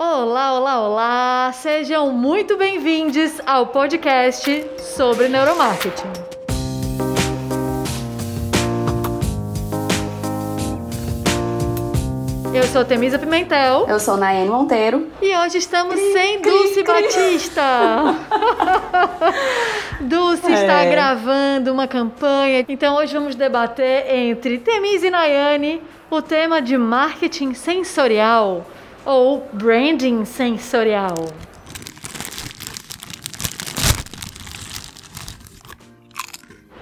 Olá, 0.00 0.56
olá, 0.56 0.80
olá! 0.80 1.52
Sejam 1.52 2.12
muito 2.12 2.56
bem-vindos 2.56 3.40
ao 3.44 3.66
podcast 3.66 4.64
sobre 4.78 5.26
neuromarketing. 5.26 6.06
Eu 12.54 12.62
sou 12.68 12.84
Temisa 12.84 13.18
Pimentel. 13.18 13.88
Eu 13.88 13.98
sou 13.98 14.16
Nayane 14.16 14.48
Monteiro. 14.48 15.08
E 15.20 15.36
hoje 15.36 15.58
estamos 15.58 15.96
cri, 15.96 16.12
sem 16.12 16.40
cri, 16.42 16.48
Dulce 16.48 16.84
cri. 16.84 17.02
Batista. 17.02 18.14
Dulce 19.98 20.46
é. 20.46 20.60
está 20.60 20.84
gravando 20.84 21.72
uma 21.72 21.88
campanha. 21.88 22.64
Então 22.68 22.94
hoje 22.94 23.14
vamos 23.14 23.34
debater 23.34 24.14
entre 24.14 24.58
Temisa 24.58 25.08
e 25.08 25.10
Nayane 25.10 25.82
o 26.08 26.22
tema 26.22 26.62
de 26.62 26.78
marketing 26.78 27.52
sensorial 27.52 28.64
ou 29.08 29.48
branding 29.54 30.26
sensorial. 30.26 31.14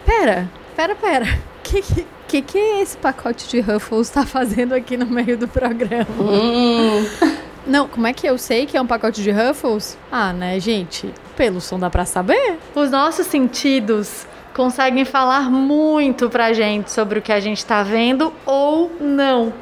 Pera, 0.04 0.50
pera, 0.74 0.94
pera. 0.96 1.26
Que, 1.62 1.82
que 2.26 2.42
que 2.42 2.58
esse 2.58 2.96
pacote 2.96 3.48
de 3.48 3.60
Ruffles 3.60 4.08
está 4.08 4.26
fazendo 4.26 4.72
aqui 4.72 4.96
no 4.96 5.06
meio 5.06 5.38
do 5.38 5.46
programa? 5.46 6.06
Hum. 6.20 7.04
Não, 7.64 7.86
como 7.88 8.06
é 8.08 8.12
que 8.12 8.26
eu 8.26 8.36
sei 8.38 8.66
que 8.66 8.76
é 8.76 8.80
um 8.80 8.86
pacote 8.86 9.22
de 9.22 9.30
Ruffles? 9.30 9.96
Ah, 10.10 10.32
né, 10.32 10.58
gente? 10.58 11.12
Pelo 11.36 11.60
som 11.60 11.78
dá 11.78 11.90
pra 11.90 12.04
saber. 12.04 12.58
Os 12.74 12.90
nossos 12.90 13.26
sentidos 13.28 14.26
conseguem 14.54 15.04
falar 15.04 15.50
muito 15.50 16.28
pra 16.28 16.52
gente 16.52 16.90
sobre 16.90 17.20
o 17.20 17.22
que 17.22 17.32
a 17.32 17.38
gente 17.38 17.64
tá 17.64 17.84
vendo 17.84 18.32
ou 18.44 18.90
não. 19.00 19.52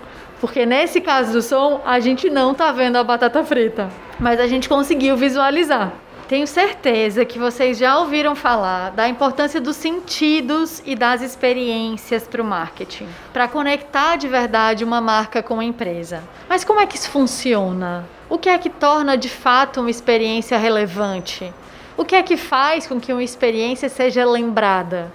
Porque 0.44 0.66
nesse 0.66 1.00
caso 1.00 1.32
do 1.32 1.40
som, 1.40 1.80
a 1.86 1.98
gente 1.98 2.28
não 2.28 2.52
tá 2.52 2.70
vendo 2.70 2.96
a 2.96 3.02
batata 3.02 3.42
frita, 3.42 3.88
mas 4.20 4.38
a 4.38 4.46
gente 4.46 4.68
conseguiu 4.68 5.16
visualizar. 5.16 5.94
Tenho 6.28 6.46
certeza 6.46 7.24
que 7.24 7.38
vocês 7.38 7.78
já 7.78 7.98
ouviram 7.98 8.36
falar 8.36 8.91
da 8.91 9.08
importância 9.08 9.58
dos 9.58 9.74
sentidos 9.74 10.82
e 10.84 10.94
das 10.94 11.22
experiências 11.22 12.28
para 12.28 12.42
o 12.42 12.44
marketing, 12.44 13.08
para 13.32 13.48
conectar 13.48 14.16
de 14.16 14.28
verdade 14.28 14.84
uma 14.84 15.00
marca 15.00 15.42
com 15.42 15.60
a 15.60 15.64
empresa. 15.64 16.22
Mas 16.47 16.62
como 16.62 16.78
é 16.78 16.84
que 16.84 16.97
isso 16.97 17.08
funciona? 17.08 18.04
O 18.28 18.36
que 18.36 18.50
é 18.50 18.58
que 18.58 18.69
torna 18.69 19.16
de 19.16 19.30
fato 19.30 19.80
uma 19.80 19.91
experiência 19.91 20.58
relevante? 20.58 21.50
O 21.97 22.04
que 22.04 22.16
é 22.16 22.22
que 22.22 22.36
faz 22.36 22.86
com 22.86 23.00
que 23.00 23.14
uma 23.14 23.24
experiência 23.24 23.88
seja 23.88 24.26
lembrada? 24.26 25.10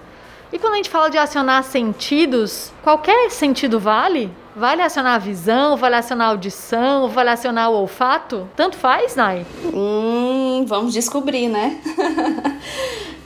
E 0.52 0.58
quando 0.58 0.72
a 0.72 0.76
gente 0.78 0.90
fala 0.90 1.08
de 1.08 1.18
acionar 1.18 1.62
sentidos, 1.62 2.72
qualquer 2.82 3.30
sentido 3.30 3.78
vale? 3.78 4.28
Vale 4.54 4.82
acionar 4.82 5.14
a 5.14 5.18
visão, 5.18 5.76
vale 5.76 5.94
acionar 5.96 6.28
a 6.28 6.30
audição, 6.30 7.08
vale 7.08 7.30
acionar 7.30 7.70
o 7.70 7.74
olfato? 7.74 8.48
Tanto 8.56 8.76
faz, 8.76 9.14
Nai? 9.14 9.46
Hum, 9.64 10.64
vamos 10.66 10.92
descobrir, 10.92 11.48
né? 11.48 11.80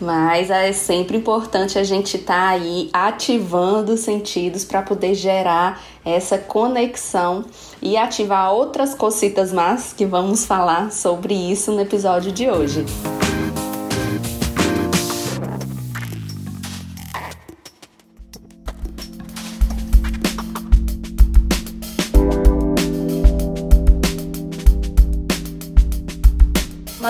Mas 0.00 0.50
é 0.50 0.72
sempre 0.72 1.17
importante 1.17 1.78
a 1.78 1.84
gente 1.84 2.17
estar 2.17 2.34
tá 2.34 2.48
aí 2.48 2.91
ativando 2.92 3.95
os 3.95 4.00
sentidos 4.00 4.64
para 4.64 4.83
poder 4.83 5.14
gerar 5.14 5.80
essa 6.05 6.36
conexão 6.36 7.45
e 7.80 7.97
ativar 7.97 8.52
outras 8.52 8.95
cocitas 8.95 9.52
más 9.52 9.92
que 9.92 10.05
vamos 10.05 10.45
falar 10.45 10.92
sobre 10.92 11.33
isso 11.33 11.72
no 11.72 11.80
episódio 11.80 12.33
de 12.33 12.50
hoje. 12.50 12.80
Música 12.80 13.34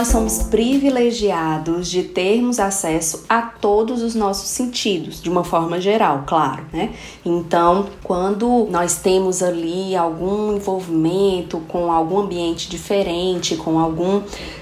nós 0.05 0.13
somos 0.13 0.43
privilegiados 0.43 1.89
de 1.89 2.03
termos 2.03 2.61
acesso 2.61 3.25
a 3.27 3.41
todos 3.41 4.03
os 4.03 4.15
nossos 4.15 4.51
sentidos, 4.51 5.19
de 5.23 5.31
uma 5.31 5.43
forma 5.43 5.81
geral, 5.81 6.25
claro, 6.27 6.63
né? 6.71 6.93
Então, 7.25 7.87
quando 8.03 8.69
nós 8.71 8.97
temos 8.99 9.43
ali 9.43 9.97
algum 9.97 10.57
envolvimento 10.57 11.59
com 11.69 11.91
algum 11.91 12.19
ambiente 12.19 12.69
diferente, 12.69 13.57
com 13.57 13.79
algum 13.79 14.21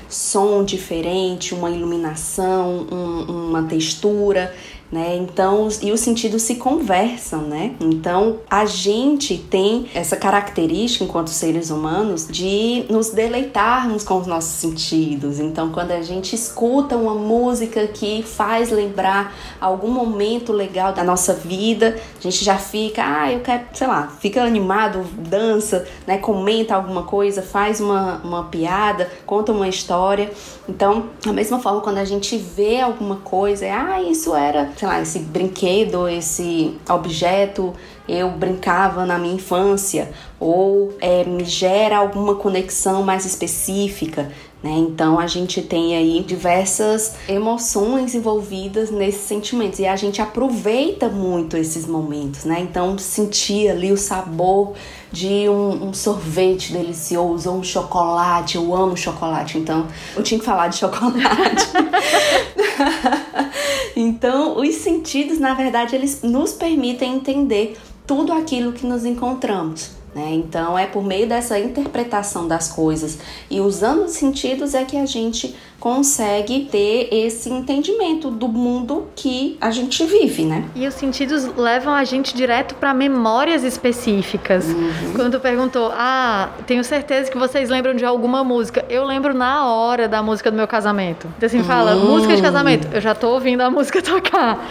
som 0.09 0.63
diferente, 0.63 1.55
uma 1.55 1.71
iluminação, 1.73 2.87
um, 2.93 3.49
uma 3.49 3.65
textura, 3.65 4.55
né? 4.93 5.17
Então, 5.17 5.69
e 5.81 5.91
os 5.91 6.01
sentidos 6.01 6.43
se 6.43 6.57
conversam, 6.57 7.41
né? 7.41 7.75
Então, 7.81 8.41
a 8.49 8.67
gente 8.67 9.39
tem 9.39 9.87
essa 9.95 10.19
característica 10.19 11.03
enquanto 11.03 11.29
seres 11.29 11.71
humanos 11.71 12.29
de 12.29 12.85
nos 12.91 13.09
deleitarmos 13.09 14.05
com 14.05 14.19
os 14.19 14.27
nossos 14.27 14.51
sentidos. 14.51 15.41
Então, 15.41 15.73
quando 15.73 15.93
a 15.93 16.03
gente 16.03 16.35
escuta 16.35 16.95
uma 16.95 17.15
música 17.15 17.87
que 17.87 18.23
faz 18.23 18.71
lembrar 18.71 19.35
algum 19.59 19.91
momento 19.91 20.53
legal 20.53 20.93
da 20.93 21.03
nossa 21.03 21.33
vida, 21.33 21.97
a 22.19 22.23
gente 22.23 22.45
já 22.45 22.59
fica, 22.59 23.03
ah, 23.03 23.33
eu 23.33 23.41
quero, 23.41 23.65
sei 23.73 23.87
lá, 23.87 24.13
fica 24.21 24.43
animado, 24.43 25.07
dança, 25.17 25.87
né? 26.07 26.19
Comenta 26.19 26.75
alguma 26.75 27.05
coisa, 27.05 27.41
faz 27.41 27.81
uma, 27.81 28.21
uma 28.23 28.45
piada, 28.45 29.11
conta 29.25 29.53
uma 29.53 29.69
história. 29.69 30.31
Então, 30.69 31.07
da 31.25 31.33
mesma 31.33 31.59
forma, 31.59 31.81
quando 31.81 31.97
a 31.97 32.05
gente 32.05 32.37
vê 32.37 32.79
alguma 32.81 33.17
coisa, 33.17 33.65
ah, 33.73 34.03
isso 34.03 34.35
era 34.35 34.71
sei 34.83 34.89
lá, 34.89 35.01
esse 35.01 35.21
brinquedo, 35.21 36.09
esse 36.09 36.75
objeto 36.89 37.73
eu 38.09 38.29
brincava 38.31 39.07
na 39.07 39.17
minha 39.17 39.35
infância, 39.35 40.11
ou 40.41 40.93
é, 41.01 41.23
me 41.23 41.45
gera 41.45 41.99
alguma 41.99 42.35
conexão 42.35 43.05
mais 43.05 43.25
específica. 43.25 44.33
Né? 44.61 44.73
Então 44.73 45.21
a 45.21 45.29
gente 45.29 45.63
tem 45.63 45.97
aí 45.97 46.21
diversas 46.27 47.15
emoções 47.29 48.17
envolvidas 48.17 48.91
nesses 48.91 49.21
sentimentos 49.21 49.79
e 49.79 49.87
a 49.87 49.95
gente 49.95 50.21
aproveita 50.21 51.09
muito 51.09 51.57
esses 51.57 51.87
momentos, 51.87 52.45
né? 52.45 52.59
Então 52.61 52.99
sentir 52.99 53.69
ali 53.69 53.93
o 53.93 53.97
sabor 53.97 54.73
de 55.13 55.49
um, 55.49 55.89
um, 55.89 55.95
sorvete 55.95 56.73
delicioso 56.73 57.51
ou 57.51 57.59
um 57.59 57.63
chocolate, 57.63 58.57
eu 58.57 58.75
amo 58.75 58.97
chocolate, 58.97 59.59
então 59.59 59.87
eu 60.17 60.23
tinha 60.23 60.41
que 60.41 60.45
falar 60.45 60.69
de 60.69 60.77
chocolate. 60.77 61.69
Então, 63.95 64.59
os 64.59 64.77
sentidos, 64.77 65.39
na 65.39 65.55
verdade, 65.55 65.95
eles 65.95 66.23
nos 66.23 66.53
permitem 66.53 67.17
entender 67.17 67.77
tudo 68.07 68.33
aquilo 68.33 68.73
que 68.73 68.87
nos 68.87 69.05
encontramos. 69.05 69.91
Né? 70.15 70.35
Então, 70.35 70.79
é 70.79 70.87
por 70.87 71.03
meio 71.03 71.27
dessa 71.27 71.59
interpretação 71.59 72.47
das 72.47 72.69
coisas 72.69 73.19
e 73.51 73.61
usando 73.61 74.05
os 74.05 74.13
sentidos 74.13 74.75
é 74.75 74.85
que 74.85 74.97
a 74.99 75.07
gente 75.07 75.57
consegue 75.81 76.69
ter 76.71 77.09
esse 77.11 77.51
entendimento 77.51 78.31
do 78.31 78.47
mundo 78.47 79.09
que 79.17 79.57
a 79.61 79.73
gente 79.73 80.05
vive, 80.05 80.45
né? 80.45 80.65
E 80.77 80.87
os 80.87 80.95
sentidos 80.95 81.45
levam 81.57 81.93
a 81.93 82.05
gente 82.05 82.37
direto 82.37 82.77
para 82.77 82.95
memórias 82.95 83.65
específicas. 83.65 84.67
Uhum. 84.67 85.13
Quando 85.17 85.41
perguntou, 85.41 85.91
ah, 85.93 86.51
tenho 86.69 86.85
certeza 86.85 87.29
que 87.29 87.37
vocês 87.37 87.69
lembram 87.69 87.97
de 87.97 88.05
alguma 88.05 88.45
música. 88.45 88.85
Eu 88.89 89.05
lembro 89.05 89.35
na 89.35 89.67
hora 89.67 90.07
da 90.07 90.23
música 90.23 90.53
do 90.53 90.57
meu 90.57 90.69
casamento. 90.69 91.27
Então, 91.37 91.49
assim, 91.49 91.65
fala, 91.65 91.97
uhum. 91.97 92.13
música 92.13 92.37
de 92.37 92.43
casamento. 92.43 92.87
Eu 92.93 93.01
já 93.01 93.13
tô 93.13 93.31
ouvindo 93.31 93.63
a 93.63 93.71
música 93.71 94.01
tocar. 94.03 94.65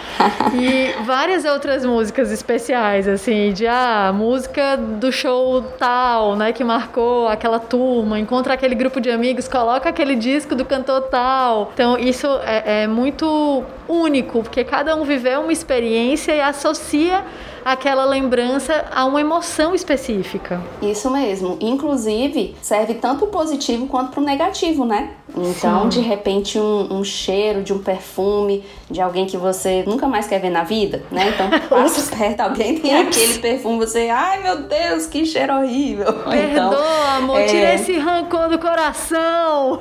e 0.54 0.94
várias 1.04 1.44
outras 1.44 1.84
músicas 1.84 2.32
especiais, 2.32 3.06
assim, 3.06 3.52
de, 3.52 3.66
ah, 3.66 4.14
música 4.16 4.78
do 4.78 5.12
show 5.12 5.31
tal, 5.78 6.36
né, 6.36 6.52
que 6.52 6.64
marcou 6.64 7.28
aquela 7.28 7.58
turma, 7.58 8.18
encontra 8.18 8.54
aquele 8.54 8.74
grupo 8.74 9.00
de 9.00 9.10
amigos, 9.10 9.48
coloca 9.48 9.88
aquele 9.88 10.14
disco 10.14 10.54
do 10.54 10.64
cantor 10.64 11.02
total. 11.02 11.70
Então, 11.74 11.98
isso 11.98 12.26
é, 12.44 12.82
é 12.82 12.86
muito 12.86 13.64
único, 13.88 14.42
porque 14.42 14.64
cada 14.64 14.94
um 14.94 15.04
viveu 15.04 15.40
uma 15.40 15.52
experiência 15.52 16.32
e 16.34 16.40
associa 16.40 17.24
aquela 17.64 18.04
lembrança 18.04 18.84
a 18.92 19.04
uma 19.04 19.20
emoção 19.20 19.74
específica. 19.74 20.60
Isso 20.80 21.10
mesmo. 21.10 21.58
Inclusive, 21.60 22.56
serve 22.60 22.94
tanto 22.94 23.24
o 23.24 23.28
positivo 23.28 23.86
quanto 23.86 24.12
para 24.12 24.20
o 24.20 24.24
negativo, 24.24 24.84
né? 24.84 25.10
Então, 25.36 25.84
Sim. 25.84 25.88
de 25.88 26.00
repente, 26.00 26.58
um, 26.58 26.98
um, 26.98 27.04
cheiro 27.04 27.62
de 27.62 27.72
um 27.72 27.78
perfume 27.78 28.64
de 28.90 29.00
alguém 29.00 29.24
que 29.26 29.36
você 29.36 29.82
nunca 29.86 30.06
mais 30.06 30.26
quer 30.26 30.38
ver 30.40 30.50
na 30.50 30.62
vida, 30.62 31.02
né? 31.10 31.30
Então, 31.30 31.48
passa 31.68 32.02
perto, 32.14 32.40
alguém 32.40 32.78
tem 32.78 32.96
aquele 32.96 33.38
perfume, 33.38 33.78
você, 33.78 34.10
ai 34.10 34.42
meu 34.42 34.62
Deus, 34.62 35.06
que 35.06 35.24
cheiro 35.24 35.54
horrível. 35.54 36.12
Perdoa, 36.28 36.50
então, 36.50 37.16
amor, 37.16 37.40
é... 37.40 37.46
tira 37.46 37.74
esse 37.74 37.98
rancor 37.98 38.48
do 38.48 38.58
coração. 38.58 39.80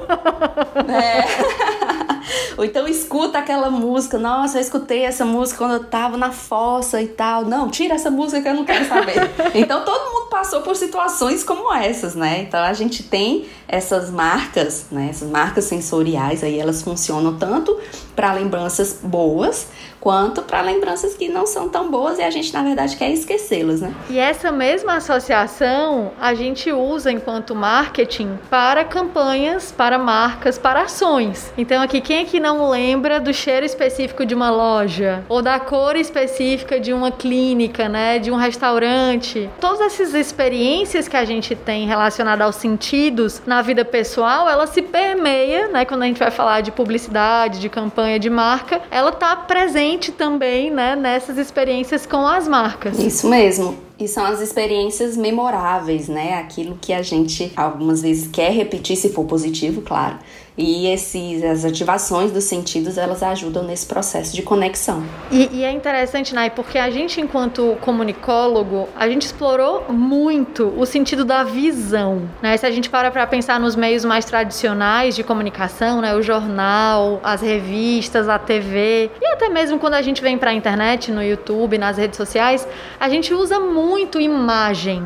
É. 0.88 2.10
Ou 2.57 2.65
então 2.65 2.88
escuta 2.88 3.39
aquela 3.39 3.69
música, 3.69 4.18
nossa, 4.18 4.57
eu 4.57 4.62
escutei 4.62 5.03
essa 5.03 5.25
música 5.25 5.57
quando 5.59 5.73
eu 5.73 5.83
tava 5.83 6.18
na 6.18 6.31
fossa 6.31 7.01
e 7.01 7.07
tal. 7.07 7.45
Não, 7.45 7.69
tira 7.69 7.95
essa 7.95 8.12
música 8.12 8.41
que 8.41 8.47
eu 8.47 8.53
não 8.53 8.65
quero 8.65 8.88
saber. 8.88 9.29
então 9.53 9.83
todo 9.83 10.13
mundo 10.13 10.29
passou 10.29 10.62
por 10.62 10.75
situações 10.75 11.44
como 11.44 11.73
essas, 11.73 12.15
né? 12.15 12.41
Então 12.41 12.62
a 12.62 12.73
gente 12.73 13.03
tem 13.03 13.45
essas 13.68 14.09
marcas, 14.09 14.85
né? 14.91 15.07
Essas 15.09 15.29
marcas 15.29 15.65
sensoriais 15.65 16.44
aí, 16.44 16.59
elas 16.59 16.81
funcionam 16.81 17.38
tanto 17.38 17.77
para 18.15 18.33
lembranças 18.33 19.00
boas 19.01 19.67
quanto 20.00 20.41
para 20.41 20.62
lembranças 20.62 21.13
que 21.13 21.29
não 21.29 21.45
são 21.45 21.69
tão 21.69 21.89
boas 21.89 22.17
e 22.17 22.24
a 22.24 22.29
gente 22.31 22.51
na 22.51 22.63
verdade 22.63 22.97
quer 22.97 23.12
esquecê-las, 23.12 23.81
né? 23.81 23.94
E 24.09 24.17
essa 24.17 24.51
mesma 24.51 24.95
associação 24.95 26.12
a 26.19 26.33
gente 26.33 26.71
usa 26.71 27.12
enquanto 27.12 27.56
marketing 27.56 28.38
para 28.50 28.83
campanhas, 28.83 29.71
para 29.71 30.00
marcas, 30.00 30.57
para 30.57 30.81
ações. 30.81 31.53
Então 31.57 31.81
aqui 31.81 32.01
quem 32.11 32.19
é 32.19 32.25
que 32.25 32.41
não 32.41 32.69
lembra 32.69 33.21
do 33.21 33.33
cheiro 33.33 33.65
específico 33.65 34.25
de 34.25 34.35
uma 34.35 34.51
loja 34.51 35.23
ou 35.29 35.41
da 35.41 35.57
cor 35.61 35.95
específica 35.95 36.77
de 36.77 36.91
uma 36.91 37.09
clínica, 37.09 37.87
né, 37.87 38.19
de 38.19 38.29
um 38.29 38.35
restaurante? 38.35 39.49
Todas 39.61 39.79
essas 39.79 40.13
experiências 40.13 41.07
que 41.07 41.15
a 41.15 41.23
gente 41.23 41.55
tem 41.55 41.87
relacionadas 41.87 42.45
aos 42.45 42.55
sentidos 42.57 43.41
na 43.45 43.61
vida 43.61 43.85
pessoal, 43.85 44.49
ela 44.49 44.67
se 44.67 44.81
permeia, 44.81 45.69
né, 45.69 45.85
quando 45.85 46.03
a 46.03 46.05
gente 46.05 46.19
vai 46.19 46.31
falar 46.31 46.59
de 46.59 46.69
publicidade, 46.73 47.61
de 47.61 47.69
campanha 47.69 48.19
de 48.19 48.29
marca, 48.29 48.81
ela 48.91 49.13
tá 49.13 49.33
presente 49.33 50.11
também, 50.11 50.69
né, 50.69 50.97
nessas 50.97 51.37
experiências 51.37 52.05
com 52.05 52.27
as 52.27 52.45
marcas. 52.45 52.99
Isso 52.99 53.29
mesmo. 53.29 53.77
E 53.97 54.07
são 54.07 54.25
as 54.25 54.41
experiências 54.41 55.15
memoráveis, 55.15 56.07
né? 56.07 56.33
Aquilo 56.39 56.75
que 56.81 56.91
a 56.91 57.03
gente 57.03 57.53
algumas 57.55 58.01
vezes 58.01 58.27
quer 58.27 58.51
repetir, 58.51 58.97
se 58.97 59.09
for 59.09 59.25
positivo, 59.25 59.83
claro. 59.83 60.17
E 60.57 60.88
esses, 60.88 61.44
as 61.44 61.63
ativações 61.63 62.31
dos 62.31 62.44
sentidos, 62.44 62.98
elas 62.98 63.24
ajudam 63.24 63.63
nesse 63.63 63.86
processo 63.86 64.36
de 64.36 64.42
conexão. 64.42 65.03
E, 65.31 65.50
e 65.51 65.63
é 65.63 65.71
interessante, 65.71 66.36
Nai, 66.36 66.50
porque 66.50 66.77
a 66.77 66.89
gente, 66.89 67.21
enquanto 67.21 67.77
comunicólogo, 67.81 68.89
a 68.95 69.07
gente 69.07 69.24
explorou 69.24 69.86
muito 69.89 70.74
o 70.77 70.86
sentido 70.86 71.24
da 71.24 71.44
visão. 71.44 72.30
Né? 72.42 72.57
Se 72.57 72.65
a 72.65 72.71
gente 72.71 72.89
para 72.89 73.09
para 73.09 73.25
pensar 73.25 73.59
nos 73.59 73.75
meios 73.75 74.03
mais 74.03 74.25
tradicionais 74.25 75.15
de 75.15 75.24
comunicação, 75.24 76.01
né? 76.01 76.13
o 76.15 76.21
jornal, 76.21 77.21
as 77.24 77.42
revistas, 77.42 78.27
a 78.27 78.38
TV, 78.38 79.09
e 79.21 79.25
até 79.27 79.48
mesmo 79.48 79.80
quando 79.80 79.94
a 79.94 80.01
gente 80.01 80.21
vem 80.21 80.38
para 80.38 80.51
a 80.51 80.53
internet, 80.53 81.12
no 81.12 81.24
YouTube, 81.24 81.77
nas 81.77 81.98
redes 81.98 82.18
sociais, 82.18 82.68
a 83.00 83.07
gente 83.07 83.33
usa 83.33 83.59
muito 83.59 84.19
imagem 84.19 85.01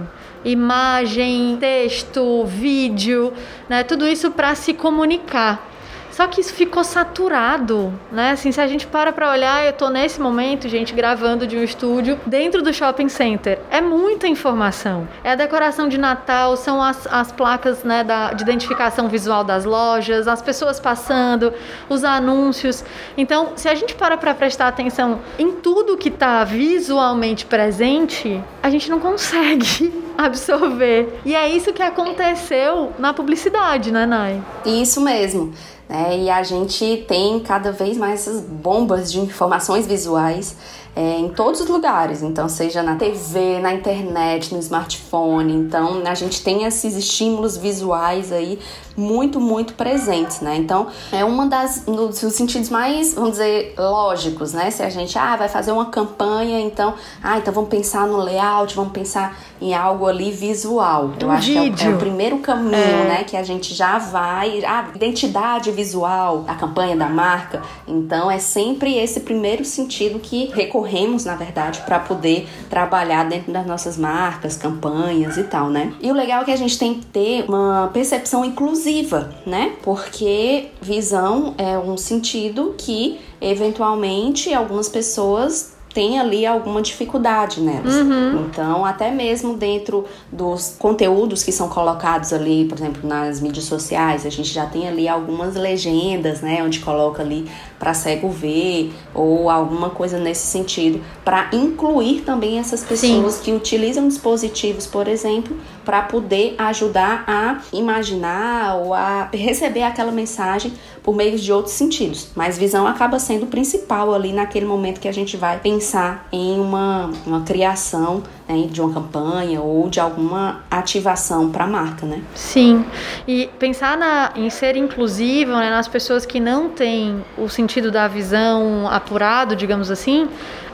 imagem, 0.46 1.58
texto, 1.60 2.46
vídeo, 2.46 3.34
né? 3.68 3.84
Tudo 3.84 4.08
isso 4.08 4.32
para 4.32 4.56
se 4.56 4.74
comunicar. 4.74 5.75
Só 6.16 6.28
que 6.28 6.40
isso 6.40 6.54
ficou 6.54 6.82
saturado, 6.82 7.92
né? 8.10 8.32
Assim, 8.32 8.50
se 8.50 8.62
a 8.62 8.68
gente 8.68 8.88
para 8.88 9.12
para 9.12 9.30
olhar, 9.30 9.66
eu 9.66 9.74
tô 9.74 9.90
nesse 9.90 10.22
momento, 10.22 10.70
gente, 10.70 10.94
gravando 10.94 11.46
de 11.46 11.58
um 11.58 11.62
estúdio 11.62 12.18
dentro 12.26 12.62
do 12.62 12.74
shopping 12.74 13.10
center. 13.10 13.60
É 13.70 13.82
muita 13.82 14.26
informação. 14.26 15.06
É 15.26 15.32
a 15.32 15.36
decoração 15.36 15.90
de 15.90 15.98
Natal, 15.98 16.56
são 16.56 16.82
as, 16.82 17.06
as 17.08 17.34
placas 17.34 17.84
né, 17.84 18.02
da, 18.02 18.32
de 18.32 18.44
identificação 18.44 19.10
visual 19.10 19.44
das 19.44 19.66
lojas, 19.66 20.26
as 20.26 20.42
pessoas 20.42 20.80
passando, 20.80 21.54
os 21.90 22.06
anúncios. 22.06 22.86
Então, 23.18 23.50
se 23.58 23.68
a 23.68 23.76
gente 23.76 23.94
para 23.94 24.16
para 24.16 24.34
prestar 24.34 24.70
atenção 24.70 25.20
em 25.38 25.52
tudo 25.52 25.98
que 25.98 26.08
está 26.08 26.46
visualmente 26.46 27.46
presente, 27.46 28.42
a 28.64 28.70
gente 28.70 28.90
não 28.90 29.02
consegue 29.02 29.94
absorver. 30.18 31.20
E 31.26 31.36
é 31.36 31.50
isso 31.50 31.74
que 31.74 31.84
aconteceu 31.84 32.94
na 32.98 33.14
publicidade, 33.14 33.92
né, 33.92 34.06
Nai? 34.06 34.42
Isso 34.66 35.02
mesmo. 35.02 35.54
Né? 35.88 36.20
E 36.20 36.30
a 36.30 36.44
gente 36.44 37.06
tem 37.08 37.40
cada 37.40 37.72
vez 37.72 37.98
mais 37.98 38.22
essas 38.22 38.42
bombas 38.42 39.12
de 39.12 39.20
informações 39.20 39.86
visuais 39.86 40.56
é, 40.96 41.20
em 41.20 41.28
todos 41.28 41.60
os 41.60 41.68
lugares, 41.68 42.24
então 42.24 42.48
seja 42.48 42.82
na 42.82 42.96
TV, 42.96 43.60
na 43.60 43.74
internet, 43.74 44.54
no 44.54 44.60
smartphone, 44.62 45.54
então 45.54 46.02
a 46.06 46.16
gente 46.16 46.42
tem 46.42 46.64
esses 46.64 46.96
estímulos 46.96 47.58
visuais 47.58 48.32
aí 48.32 48.58
muito, 48.96 49.42
muito 49.42 49.74
presentes, 49.74 50.40
né? 50.40 50.56
Então 50.56 50.88
é 51.12 51.26
uma 51.26 51.48
das 51.48 51.86
nos 51.86 52.16
sentidos 52.16 52.70
mais, 52.70 53.14
vamos 53.14 53.32
dizer, 53.32 53.74
lógicos, 53.78 54.54
né? 54.54 54.72
Se 54.72 54.84
a 54.84 54.90
gente 54.90 55.18
ah, 55.20 55.36
vai 55.36 55.50
fazer 55.50 55.74
uma 55.74 55.88
campanha, 55.88 56.62
então, 56.62 56.94
ah, 57.22 57.38
então 57.38 57.54
vamos 57.54 57.70
pensar 57.70 58.08
no 58.08 58.16
layout, 58.16 58.74
vamos 58.74 58.94
pensar 58.94 59.38
em 59.62 59.74
algo 59.74 60.06
ali 60.06 60.32
visual. 60.32 61.14
Eu 61.20 61.32
acho 61.32 61.48
vídeo. 61.48 61.76
que 61.76 61.84
é 61.84 61.88
o, 61.88 61.92
é 61.92 61.96
o 61.96 61.98
primeiro 61.98 62.38
caminho, 62.40 62.76
é. 62.76 63.08
né? 63.08 63.24
Que 63.24 63.38
a 63.38 63.44
gente 63.44 63.74
já 63.74 63.98
vai, 63.98 64.64
ah, 64.66 64.90
identidade 64.94 65.72
visual, 65.72 66.46
a 66.48 66.56
campanha 66.56 66.96
da 66.96 67.08
marca. 67.08 67.62
Então 67.88 68.30
é 68.30 68.40
sempre 68.40 68.98
esse 68.98 69.22
primeiro 69.22 69.64
sentido 69.64 70.20
que 70.20 70.52
recorremos 70.54 70.76
recorremos, 70.86 71.26
na 71.26 71.36
verdade, 71.36 71.82
para 71.86 72.00
poder 72.00 72.48
trabalhar 72.70 73.24
dentro 73.28 73.52
das 73.52 73.66
nossas 73.66 73.98
marcas, 73.98 74.58
campanhas 74.58 75.38
e 75.38 75.44
tal, 75.44 75.70
né? 75.70 75.94
E 76.02 76.12
o 76.12 76.14
legal 76.14 76.42
é 76.42 76.46
que 76.46 76.52
a 76.52 76.56
gente 76.56 76.78
tem 76.78 76.96
que 76.96 77.06
ter 77.06 77.46
uma 77.48 77.90
percepção 77.94 78.44
inclusiva, 78.44 79.34
né? 79.46 79.74
Porque 79.82 80.70
visão 80.82 81.56
é 81.58 81.78
um 81.78 81.98
sentido 81.98 82.76
que 82.78 83.20
eventualmente 83.42 84.54
algumas 84.54 84.90
pessoas 84.90 85.75
tem 85.96 86.20
ali 86.20 86.46
alguma 86.46 86.82
dificuldade 86.82 87.62
nelas. 87.62 87.96
Uhum. 87.96 88.48
Então, 88.48 88.84
até 88.84 89.10
mesmo 89.10 89.56
dentro 89.56 90.04
dos 90.30 90.76
conteúdos 90.78 91.42
que 91.42 91.54
são 91.54 91.70
colocados 91.70 92.34
ali, 92.34 92.66
por 92.66 92.78
exemplo, 92.78 93.08
nas 93.08 93.40
mídias 93.40 93.64
sociais, 93.64 94.26
a 94.26 94.30
gente 94.30 94.52
já 94.54 94.66
tem 94.66 94.90
ali 94.90 95.08
algumas 95.08 95.56
legendas, 95.56 96.42
né, 96.42 96.62
onde 96.62 96.80
coloca 96.82 97.24
ali 97.24 97.50
para 97.86 97.94
cego 97.94 98.30
ver 98.30 98.92
ou 99.14 99.48
alguma 99.48 99.92
coisa 99.92 100.18
nesse 100.18 100.48
sentido, 100.48 101.00
para 101.24 101.50
incluir 101.54 102.22
também 102.22 102.58
essas 102.58 102.84
pessoas 102.84 103.36
Sim. 103.36 103.44
que 103.44 103.52
utilizam 103.52 104.08
dispositivos, 104.08 104.88
por 104.88 105.08
exemplo, 105.08 105.56
para 105.86 106.02
poder 106.02 106.56
ajudar 106.58 107.24
a 107.28 107.62
imaginar 107.72 108.78
ou 108.78 108.92
a 108.92 109.30
receber 109.32 109.84
aquela 109.84 110.12
mensagem 110.12 110.74
por 111.04 111.16
meio 111.16 111.38
de 111.38 111.54
outros 111.54 111.76
sentidos. 111.76 112.30
Mas 112.34 112.58
visão 112.58 112.88
acaba 112.88 113.20
sendo 113.20 113.44
o 113.44 113.48
principal 113.48 114.12
ali 114.16 114.34
naquele 114.34 114.66
momento 114.66 115.00
que 115.00 115.08
a 115.08 115.14
gente 115.14 115.38
vai 115.38 115.60
pensar 115.60 116.28
em 116.32 116.60
uma, 116.60 117.12
uma 117.24 117.42
criação 117.42 118.24
né, 118.48 118.68
de 118.70 118.82
uma 118.82 118.94
campanha 118.94 119.62
ou 119.62 119.90
de 119.90 120.00
alguma 120.00 120.64
ativação 120.70 121.50
para 121.50 121.64
a 121.64 121.68
marca, 121.68 122.06
né? 122.06 122.22
Sim. 122.34 122.86
E 123.28 123.50
pensar 123.60 123.98
na, 123.98 124.32
em 124.36 124.50
ser 124.50 124.76
inclusivo 124.76 125.52
né, 125.52 125.70
nas 125.70 125.88
pessoas 125.88 126.26
que 126.26 126.40
não 126.40 126.70
têm 126.70 127.24
o 127.38 127.50
sentido 127.50 127.92
da 127.92 128.08
visão 128.08 128.88
apurado, 128.90 129.56
digamos 129.56 129.90
assim, 129.90 130.30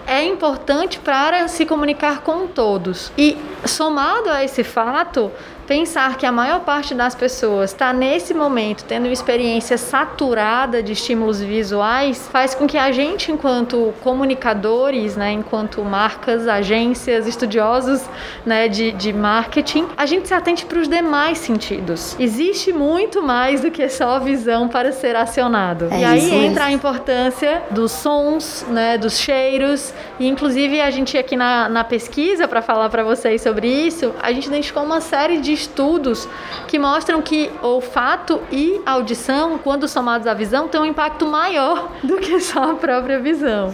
é 0.05 0.25
importante 0.25 0.99
para 0.99 1.47
se 1.47 1.65
comunicar 1.65 2.21
com 2.21 2.47
todos. 2.47 3.11
E 3.17 3.37
somado 3.65 4.29
a 4.29 4.43
esse 4.43 4.63
fato, 4.63 5.31
pensar 5.67 6.17
que 6.17 6.25
a 6.25 6.31
maior 6.31 6.61
parte 6.61 6.93
das 6.93 7.15
pessoas 7.15 7.71
está 7.71 7.93
nesse 7.93 8.33
momento 8.33 8.83
tendo 8.83 9.05
uma 9.05 9.13
experiência 9.13 9.77
saturada 9.77 10.81
de 10.81 10.93
estímulos 10.93 11.41
visuais 11.41 12.27
faz 12.31 12.53
com 12.53 12.67
que 12.67 12.77
a 12.77 12.91
gente, 12.91 13.31
enquanto 13.31 13.93
comunicadores, 14.01 15.15
né, 15.15 15.31
enquanto 15.31 15.83
marcas, 15.83 16.47
agências, 16.47 17.27
estudiosos 17.27 18.03
né, 18.45 18.67
de, 18.67 18.91
de 18.91 19.13
marketing, 19.13 19.87
a 19.97 20.05
gente 20.05 20.27
se 20.27 20.33
atente 20.33 20.65
para 20.65 20.79
os 20.79 20.87
demais 20.87 21.37
sentidos. 21.37 22.15
Existe 22.19 22.73
muito 22.73 23.21
mais 23.21 23.61
do 23.61 23.71
que 23.71 23.87
só 23.89 24.15
a 24.15 24.19
visão 24.19 24.67
para 24.67 24.91
ser 24.91 25.15
acionado. 25.15 25.87
É 25.91 25.99
e 25.99 26.05
aí 26.05 26.45
entra 26.45 26.65
a 26.65 26.71
importância 26.71 27.63
dos 27.71 27.91
sons, 27.91 28.65
né, 28.69 28.97
dos 28.97 29.17
cheiros, 29.17 29.93
e 30.19 30.27
inclusive 30.27 30.81
a 30.81 30.89
gente 30.91 31.17
aqui 31.17 31.35
na, 31.35 31.69
na 31.69 31.83
pesquisa 31.83 32.47
para 32.47 32.61
falar 32.61 32.89
para 32.89 33.03
vocês 33.03 33.41
sobre 33.41 33.67
isso, 33.67 34.13
a 34.21 34.31
gente 34.31 34.47
identificou 34.47 34.83
uma 34.83 35.01
série 35.01 35.37
de 35.37 35.50
estudos 35.51 36.27
que 36.67 36.79
mostram 36.79 37.21
que 37.21 37.51
olfato 37.61 38.41
e 38.51 38.81
audição, 38.85 39.57
quando 39.57 39.87
somados 39.87 40.27
à 40.27 40.33
visão, 40.33 40.67
têm 40.67 40.81
um 40.81 40.85
impacto 40.85 41.25
maior 41.25 41.91
do 42.03 42.17
que 42.17 42.39
só 42.39 42.71
a 42.71 42.75
própria 42.75 43.19
visão. 43.19 43.73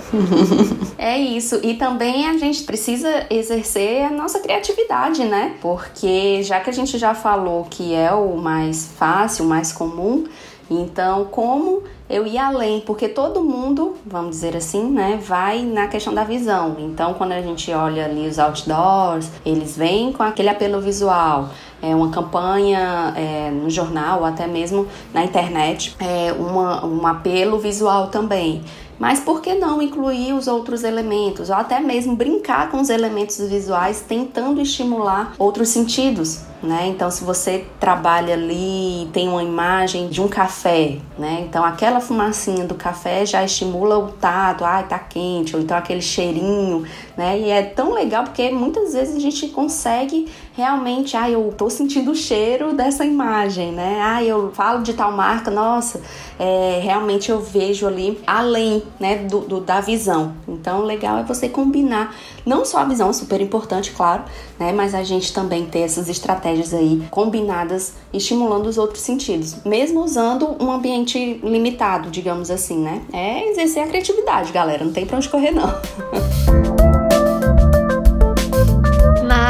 é 0.97 1.17
isso. 1.17 1.59
E 1.63 1.75
também 1.75 2.27
a 2.27 2.37
gente 2.37 2.63
precisa 2.63 3.25
exercer 3.29 4.05
a 4.05 4.09
nossa 4.09 4.39
criatividade, 4.39 5.23
né? 5.23 5.55
Porque 5.61 6.41
já 6.43 6.59
que 6.59 6.69
a 6.69 6.73
gente 6.73 6.97
já 6.97 7.13
falou 7.13 7.65
que 7.69 7.93
é 7.93 8.11
o 8.11 8.37
mais 8.37 8.91
fácil, 8.97 9.45
o 9.45 9.47
mais 9.47 9.71
comum, 9.71 10.25
então 10.69 11.25
como 11.25 11.83
eu 12.09 12.25
ia 12.25 12.47
além, 12.47 12.79
porque 12.81 13.09
todo 13.09 13.43
mundo, 13.43 13.95
vamos 14.05 14.31
dizer 14.31 14.55
assim, 14.55 14.89
né, 14.89 15.19
vai 15.21 15.61
na 15.63 15.87
questão 15.87 16.13
da 16.13 16.23
visão. 16.23 16.77
Então, 16.79 17.13
quando 17.13 17.33
a 17.33 17.41
gente 17.41 17.69
olha 17.71 18.05
ali 18.05 18.27
os 18.27 18.39
outdoors, 18.39 19.29
eles 19.45 19.75
vêm 19.75 20.13
com 20.13 20.23
aquele 20.23 20.47
apelo 20.47 20.79
visual 20.79 21.49
é, 21.81 21.93
uma 21.93 22.09
campanha 22.09 23.13
é, 23.15 23.51
no 23.51 23.69
jornal, 23.69 24.19
ou 24.19 24.25
até 24.25 24.47
mesmo 24.47 24.87
na 25.13 25.23
internet, 25.23 25.95
é, 25.99 26.31
uma, 26.33 26.85
um 26.85 27.05
apelo 27.05 27.59
visual 27.59 28.07
também. 28.07 28.63
Mas 28.99 29.19
por 29.19 29.41
que 29.41 29.53
não 29.53 29.79
incluir 29.79 30.33
os 30.33 30.47
outros 30.47 30.83
elementos? 30.83 31.49
Ou 31.49 31.55
até 31.55 31.79
mesmo 31.79 32.15
brincar 32.15 32.71
com 32.71 32.81
os 32.81 32.89
elementos 32.89 33.37
visuais, 33.47 34.03
tentando 34.07 34.59
estimular 34.59 35.33
outros 35.37 35.69
sentidos, 35.69 36.41
né? 36.61 36.87
Então, 36.87 37.11
se 37.11 37.23
você 37.23 37.65
trabalha 37.79 38.33
ali, 38.33 39.07
tem 39.13 39.29
uma 39.29 39.43
imagem 39.43 40.07
de 40.07 40.21
um 40.21 40.27
café, 40.27 40.97
né? 41.17 41.45
Então, 41.47 41.63
aquela 41.63 41.99
fumacinha 41.99 42.65
do 42.65 42.73
café 42.73 43.25
já 43.25 43.43
estimula 43.43 43.97
o 43.99 44.11
tato, 44.13 44.65
ai, 44.65 44.87
tá 44.87 44.97
quente, 44.97 45.55
ou 45.55 45.61
então 45.61 45.77
aquele 45.77 46.01
cheirinho, 46.01 46.83
né? 47.15 47.39
E 47.39 47.49
é 47.49 47.61
tão 47.61 47.93
legal 47.93 48.23
porque 48.23 48.49
muitas 48.49 48.93
vezes 48.93 49.15
a 49.15 49.19
gente 49.19 49.47
consegue 49.49 50.27
realmente, 50.53 51.15
ai, 51.15 51.35
eu 51.35 51.53
tô 51.55 51.69
sentindo 51.69 52.11
o 52.11 52.15
cheiro 52.15 52.73
dessa 52.73 53.05
imagem, 53.05 53.71
né? 53.71 53.99
Ai, 54.01 54.25
eu 54.27 54.51
falo 54.53 54.81
de 54.81 54.93
tal 54.93 55.11
marca, 55.11 55.51
nossa, 55.51 56.01
é, 56.39 56.79
realmente 56.81 57.29
eu 57.29 57.39
vejo 57.39 57.85
ali 57.85 58.19
além, 58.25 58.81
né, 58.99 59.17
do, 59.17 59.41
do, 59.41 59.59
da 59.59 59.79
visão. 59.79 60.33
Então, 60.47 60.81
legal 60.81 61.19
é 61.19 61.23
você 61.23 61.47
combinar 61.47 62.15
não 62.43 62.65
só 62.65 62.79
a 62.79 62.85
visão, 62.85 63.11
super 63.13 63.41
importante, 63.41 63.91
claro, 63.91 64.23
né? 64.57 64.71
Mas 64.71 64.95
a 64.95 65.03
gente 65.03 65.33
também 65.33 65.65
ter 65.65 65.79
essas 65.79 66.07
estratégias 66.09 66.46
aí 66.73 67.01
combinadas, 67.09 67.93
estimulando 68.13 68.67
os 68.67 68.77
outros 68.77 69.01
sentidos, 69.01 69.57
mesmo 69.65 70.03
usando 70.03 70.55
um 70.59 70.71
ambiente 70.71 71.39
limitado, 71.43 72.09
digamos 72.09 72.49
assim, 72.49 72.77
né? 72.77 73.01
É 73.13 73.49
exercer 73.49 73.83
a 73.83 73.87
criatividade, 73.87 74.51
galera, 74.51 74.83
não 74.83 74.93
tem 74.93 75.05
pra 75.05 75.17
onde 75.17 75.29
correr, 75.29 75.51
não. 75.51 75.67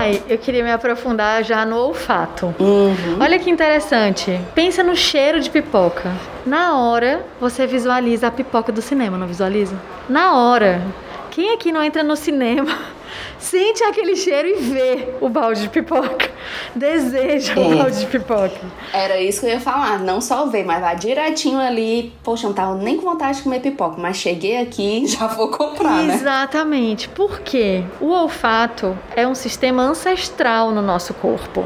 Nai, 0.07 0.23
eu 0.29 0.37
queria 0.37 0.63
me 0.63 0.71
aprofundar 0.71 1.43
já 1.43 1.65
no 1.65 1.75
olfato. 1.75 2.55
Uhum. 2.59 3.17
Olha 3.19 3.37
que 3.37 3.49
interessante. 3.49 4.39
Pensa 4.55 4.81
no 4.81 4.95
cheiro 4.95 5.39
de 5.39 5.49
pipoca. 5.49 6.13
Na 6.45 6.79
hora, 6.79 7.25
você 7.41 7.67
visualiza 7.67 8.27
a 8.27 8.31
pipoca 8.31 8.71
do 8.71 8.81
cinema, 8.81 9.17
não 9.17 9.27
visualiza? 9.27 9.75
Na 10.07 10.35
hora. 10.37 10.81
Quem 11.29 11.53
aqui 11.53 11.71
não 11.71 11.83
entra 11.83 12.03
no 12.03 12.15
cinema 12.15 12.75
sente 13.39 13.83
aquele 13.83 14.15
cheiro 14.15 14.47
e 14.47 14.53
vê 14.55 15.09
o 15.21 15.29
balde 15.29 15.61
de 15.61 15.69
pipoca. 15.69 16.29
Deseja 16.75 17.53
é. 17.53 17.59
o 17.59 17.77
balde 17.77 17.99
de 17.99 18.05
pipoca. 18.05 18.59
Era 18.93 19.19
isso 19.19 19.41
que 19.41 19.47
eu 19.47 19.51
ia 19.51 19.59
falar. 19.59 19.99
Não 19.99 20.21
só 20.21 20.45
ver, 20.45 20.65
mas 20.65 20.79
vai 20.81 20.95
direitinho 20.95 21.59
ali. 21.59 22.13
Poxa, 22.23 22.47
não 22.47 22.53
tava 22.53 22.75
nem 22.75 22.97
com 22.97 23.03
vontade 23.03 23.37
de 23.37 23.43
comer 23.43 23.59
pipoca, 23.59 23.99
mas 23.99 24.17
cheguei 24.17 24.57
aqui 24.57 25.03
e 25.03 25.07
já 25.07 25.27
vou 25.27 25.49
comprar, 25.49 26.03
né? 26.03 26.15
Exatamente. 26.15 27.09
Por 27.09 27.39
quê? 27.41 27.83
O 27.99 28.09
olfato 28.09 28.97
é 29.15 29.27
um 29.27 29.35
sistema 29.35 29.83
ancestral 29.83 30.71
no 30.71 30.81
nosso 30.81 31.13
corpo. 31.13 31.65